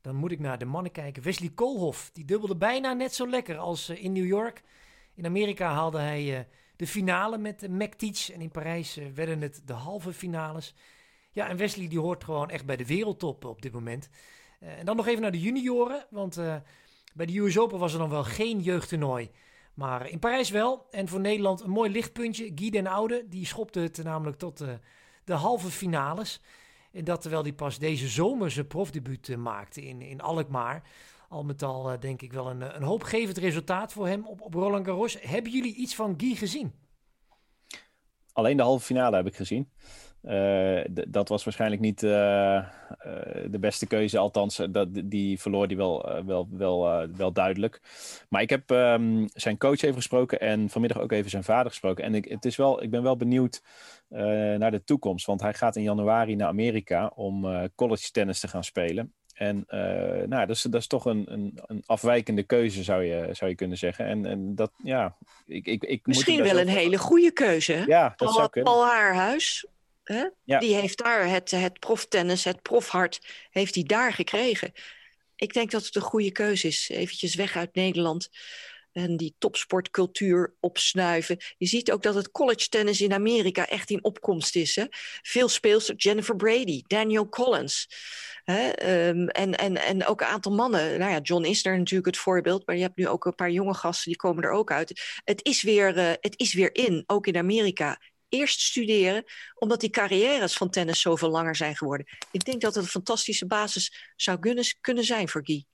dan 0.00 0.16
moet 0.16 0.32
ik 0.32 0.38
naar 0.38 0.58
de 0.58 0.64
mannen 0.64 0.92
kijken. 0.92 1.22
Wesley 1.22 1.50
Koolhof, 1.54 2.10
die 2.12 2.24
dubbelde 2.24 2.56
bijna 2.56 2.92
net 2.92 3.14
zo 3.14 3.28
lekker 3.28 3.56
als 3.56 3.90
uh, 3.90 4.04
in 4.04 4.12
New 4.12 4.26
York. 4.26 4.62
In 5.14 5.26
Amerika 5.26 5.72
haalde 5.72 5.98
hij 5.98 6.38
uh, 6.38 6.44
de 6.76 6.86
finale 6.86 7.38
met 7.38 7.62
uh, 7.62 7.70
McTeach. 7.70 8.30
En 8.30 8.40
in 8.40 8.50
Parijs 8.50 8.98
werden 9.14 9.40
het 9.40 9.62
de 9.64 9.72
halve 9.72 10.12
finales. 10.12 10.74
Ja, 11.32 11.48
en 11.48 11.56
Wesley 11.56 11.88
die 11.88 11.98
hoort 11.98 12.24
gewoon 12.24 12.50
echt 12.50 12.66
bij 12.66 12.76
de 12.76 12.86
wereldtop 12.86 13.44
op 13.44 13.62
dit 13.62 13.72
moment. 13.72 14.08
en 14.58 14.84
dan 14.84 14.96
nog 14.96 15.06
even 15.06 15.22
naar 15.22 15.30
de 15.30 15.40
junioren. 15.40 16.06
Want 16.10 16.40
bij 17.14 17.26
de 17.26 17.38
US 17.38 17.58
Open 17.58 17.78
was 17.78 17.92
er 17.92 17.98
dan 17.98 18.10
wel 18.10 18.24
geen 18.24 18.60
jeugdtoernooi. 18.60 19.30
Maar 19.74 20.08
in 20.08 20.18
Parijs 20.18 20.50
wel. 20.50 20.86
En 20.90 21.08
voor 21.08 21.20
Nederland 21.20 21.60
een 21.60 21.70
mooi 21.70 21.90
lichtpuntje. 21.90 22.52
Guy 22.54 22.70
den 22.70 22.86
Oude, 22.86 23.24
die 23.28 23.46
schopte 23.46 23.80
het 23.80 24.02
namelijk 24.02 24.38
tot 24.38 24.64
de 25.24 25.32
halve 25.32 25.70
finales. 25.70 26.40
En 26.92 27.04
dat 27.04 27.20
terwijl 27.20 27.42
hij 27.42 27.52
pas 27.52 27.78
deze 27.78 28.08
zomer 28.08 28.50
zijn 28.50 28.66
profdebuut 28.66 29.28
uh, 29.28 29.36
maakte 29.36 29.82
in, 29.82 30.00
in 30.00 30.20
Alkmaar. 30.20 30.82
Al 31.28 31.44
met 31.44 31.62
al 31.62 31.92
uh, 31.92 31.98
denk 32.00 32.22
ik 32.22 32.32
wel 32.32 32.50
een, 32.50 32.76
een 32.76 32.82
hoopgevend 32.82 33.38
resultaat 33.38 33.92
voor 33.92 34.06
hem 34.06 34.26
op, 34.26 34.40
op 34.40 34.54
Roland 34.54 34.86
Garros. 34.86 35.16
Hebben 35.20 35.52
jullie 35.52 35.74
iets 35.74 35.94
van 35.94 36.14
Guy 36.16 36.34
gezien? 36.34 36.72
Alleen 38.32 38.56
de 38.56 38.62
halve 38.62 38.84
finale 38.84 39.16
heb 39.16 39.26
ik 39.26 39.36
gezien. 39.36 39.70
Uh, 40.24 40.80
dat 41.08 41.28
was 41.28 41.44
waarschijnlijk 41.44 41.80
niet 41.80 42.02
uh, 42.02 42.10
uh, 42.10 42.64
de 43.46 43.58
beste 43.60 43.86
keuze. 43.86 44.18
Althans, 44.18 44.60
dat, 44.70 44.88
die 45.04 45.40
verloor 45.40 45.68
die 45.68 45.76
wel, 45.76 46.24
wel, 46.26 46.48
wel, 46.50 47.08
wel 47.16 47.32
duidelijk. 47.32 47.80
Maar 48.28 48.42
ik 48.42 48.50
heb 48.50 48.70
um, 48.70 49.28
zijn 49.34 49.58
coach 49.58 49.82
even 49.82 49.94
gesproken 49.94 50.40
en 50.40 50.70
vanmiddag 50.70 51.00
ook 51.00 51.12
even 51.12 51.30
zijn 51.30 51.44
vader 51.44 51.70
gesproken. 51.70 52.04
En 52.04 52.14
ik, 52.14 52.24
het 52.24 52.44
is 52.44 52.56
wel, 52.56 52.82
ik 52.82 52.90
ben 52.90 53.02
wel 53.02 53.16
benieuwd 53.16 53.62
naar 54.58 54.70
de 54.70 54.84
toekomst. 54.84 55.26
Want 55.26 55.40
hij 55.40 55.54
gaat 55.54 55.76
in 55.76 55.82
januari 55.82 56.36
naar 56.36 56.48
Amerika 56.48 57.12
om 57.14 57.68
college 57.74 58.10
tennis 58.10 58.40
te 58.40 58.48
gaan 58.48 58.64
spelen. 58.64 59.12
En 59.34 59.64
nou, 60.28 60.46
dat 60.46 60.56
is, 60.56 60.62
dat 60.62 60.80
is 60.80 60.86
toch 60.86 61.04
een, 61.04 61.32
een, 61.32 61.58
een, 61.66 61.82
afwijkende 61.86 62.42
keuze, 62.42 62.82
zou 62.82 63.04
je, 63.04 63.28
zou 63.32 63.50
je 63.50 63.56
kunnen 63.56 63.78
zeggen. 63.78 64.06
En, 64.06 64.26
en 64.26 64.54
dat, 64.54 64.70
ja, 64.82 65.16
ik, 65.46 65.66
ik, 65.66 65.84
ik 65.84 66.06
Misschien 66.06 66.42
wel 66.42 66.58
een 66.58 66.68
hele 66.68 66.98
goede 66.98 67.32
keuze. 67.32 67.84
Ja, 67.86 68.08
dat 68.08 68.16
Paul, 68.16 68.32
zou 68.32 68.48
kunnen. 68.48 68.72
Paul 68.72 68.84
Haarhuis, 68.84 69.66
Hè? 70.12 70.28
Ja. 70.44 70.58
Die 70.58 70.74
heeft 70.74 70.98
daar 70.98 71.28
het, 71.28 71.50
het 71.50 71.78
proftennis, 71.78 72.44
het 72.44 72.62
profhart, 72.62 73.20
heeft 73.50 73.74
hij 73.74 73.84
daar 73.84 74.12
gekregen. 74.12 74.72
Ik 75.36 75.52
denk 75.52 75.70
dat 75.70 75.84
het 75.84 75.94
een 75.94 76.02
goede 76.02 76.32
keuze 76.32 76.66
is. 76.66 76.88
Eventjes 76.88 77.34
weg 77.34 77.56
uit 77.56 77.74
Nederland 77.74 78.28
en 78.92 79.16
die 79.16 79.34
topsportcultuur 79.38 80.54
opsnuiven. 80.60 81.36
Je 81.58 81.66
ziet 81.66 81.92
ook 81.92 82.02
dat 82.02 82.14
het 82.14 82.30
college 82.30 82.68
tennis 82.68 83.00
in 83.00 83.12
Amerika 83.12 83.66
echt 83.66 83.90
in 83.90 84.04
opkomst 84.04 84.56
is. 84.56 84.76
Hè? 84.76 84.84
Veel 85.22 85.48
speelsters, 85.48 86.02
Jennifer 86.02 86.36
Brady, 86.36 86.82
Daniel 86.86 87.28
Collins. 87.28 87.88
Hè? 88.44 88.68
Um, 89.08 89.28
en, 89.28 89.54
en, 89.54 89.76
en 89.76 90.06
ook 90.06 90.20
een 90.20 90.26
aantal 90.26 90.52
mannen. 90.52 90.98
Nou 90.98 91.10
ja, 91.10 91.18
John 91.18 91.44
is 91.44 91.64
er 91.64 91.78
natuurlijk 91.78 92.06
het 92.06 92.16
voorbeeld, 92.16 92.66
maar 92.66 92.76
je 92.76 92.82
hebt 92.82 92.96
nu 92.96 93.08
ook 93.08 93.24
een 93.24 93.34
paar 93.34 93.50
jonge 93.50 93.74
gasten 93.74 94.10
die 94.10 94.20
komen 94.20 94.42
er 94.42 94.50
ook 94.50 94.72
uit. 94.72 95.20
Het 95.24 95.44
is 95.44 95.62
weer, 95.62 95.96
uh, 95.96 96.12
het 96.20 96.34
is 96.36 96.54
weer 96.54 96.74
in, 96.74 97.04
ook 97.06 97.26
in 97.26 97.36
Amerika 97.36 98.00
eerst 98.30 98.60
studeren, 98.60 99.24
omdat 99.54 99.80
die 99.80 99.90
carrières 99.90 100.54
van 100.54 100.70
tennis 100.70 101.00
zoveel 101.00 101.30
langer 101.30 101.56
zijn 101.56 101.76
geworden. 101.76 102.06
Ik 102.30 102.44
denk 102.44 102.60
dat 102.60 102.74
het 102.74 102.84
een 102.84 102.90
fantastische 102.90 103.46
basis 103.46 104.12
zou 104.16 104.38
kunnen, 104.38 104.64
kunnen 104.80 105.04
zijn 105.04 105.28
voor 105.28 105.44
Guy. 105.44 105.64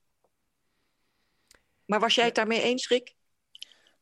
Maar 1.85 1.99
was 1.99 2.15
jij 2.15 2.25
het 2.25 2.35
daarmee 2.35 2.61
eens, 2.61 2.87
Rick? 2.87 3.16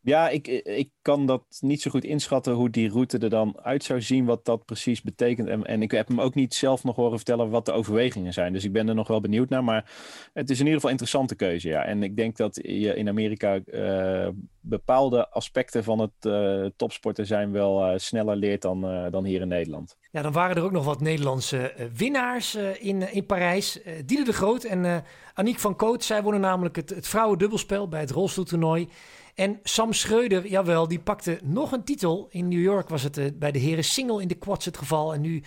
Ja, 0.06 0.30
ik, 0.30 0.48
ik 0.64 0.90
kan 1.02 1.26
dat 1.26 1.44
niet 1.60 1.82
zo 1.82 1.92
goed 1.92 2.04
inschatten 2.04 2.54
hoe 2.54 2.70
die 2.70 2.90
route 2.90 3.18
er 3.18 3.30
dan 3.30 3.60
uit 3.62 3.84
zou 3.84 4.02
zien, 4.02 4.26
wat 4.26 4.46
dat 4.46 4.66
precies 4.66 5.02
betekent. 5.02 5.48
En, 5.48 5.64
en 5.64 5.82
ik 5.82 5.92
heb 5.92 6.08
hem 6.08 6.22
ook 6.22 6.36
niet 6.36 6.54
zelf 6.54 6.84
nog 6.84 6.96
horen 6.96 7.18
vertellen 7.18 7.50
wat 7.50 7.66
de 7.66 7.72
overwegingen 7.72 8.34
zijn. 8.34 8.54
Dus 8.54 8.64
ik 8.64 8.72
ben 8.72 8.88
er 8.88 8.96
nog 8.96 9.08
wel 9.08 9.22
benieuwd 9.22 9.50
naar. 9.50 9.64
Maar 9.64 9.92
het 10.34 10.50
is 10.50 10.60
in 10.60 10.66
ieder 10.66 10.74
geval 10.74 10.90
een 10.90 10.98
interessante 10.98 11.36
keuze, 11.36 11.68
ja. 11.68 11.86
En 11.86 12.04
ik 12.04 12.16
denk 12.16 12.38
dat 12.38 12.60
je 12.62 12.96
in 12.96 13.08
Amerika 13.08 13.60
uh, 13.66 14.28
bepaalde 14.60 15.30
aspecten 15.30 15.84
van 15.84 16.00
het 16.00 16.12
uh, 16.28 16.66
topsporten 16.76 17.26
zijn 17.26 17.52
wel 17.52 17.92
uh, 17.92 17.98
sneller 17.98 18.36
leert 18.36 18.62
dan, 18.62 19.10
dan 19.12 19.26
hier 19.26 19.42
in 19.42 19.48
Nederland. 19.48 19.98
Ja, 20.12 20.22
dan 20.22 20.32
waren 20.32 20.56
er 20.56 20.64
ook 20.64 20.72
nog 20.72 20.86
wat 20.86 21.02
Nederlandse 21.02 21.74
winnaars 21.98 22.56
in, 22.80 23.14
in 23.14 23.26
Parijs. 23.26 23.80
Diede 24.06 24.24
de 24.24 24.34
Groot 24.34 24.64
en 24.64 25.04
Aniek 25.34 25.60
van 25.60 25.76
Koot. 25.76 26.04
Zij 26.04 26.24
wonnen 26.24 26.42
namelijk 26.42 26.76
het, 26.76 26.90
het 26.90 27.08
vrouwendubbelspel 27.08 27.88
bij 27.88 28.00
het 28.00 28.12
rolstoeltoernooi. 28.12 28.90
En 29.36 29.60
Sam 29.64 29.94
Schreuder, 29.94 30.48
jawel, 30.48 30.88
die 30.88 31.00
pakte 31.00 31.40
nog 31.44 31.72
een 31.72 31.84
titel. 31.84 32.28
In 32.30 32.48
New 32.48 32.62
York 32.62 32.90
was 32.90 33.04
het 33.04 33.18
uh, 33.18 33.26
bij 33.34 33.52
de 33.52 33.60
heren 33.60 33.84
single 33.84 34.22
in 34.22 34.28
de 34.28 34.36
quads 34.36 34.66
het 34.66 34.78
geval. 34.78 35.14
En 35.14 35.22
nu 35.22 35.44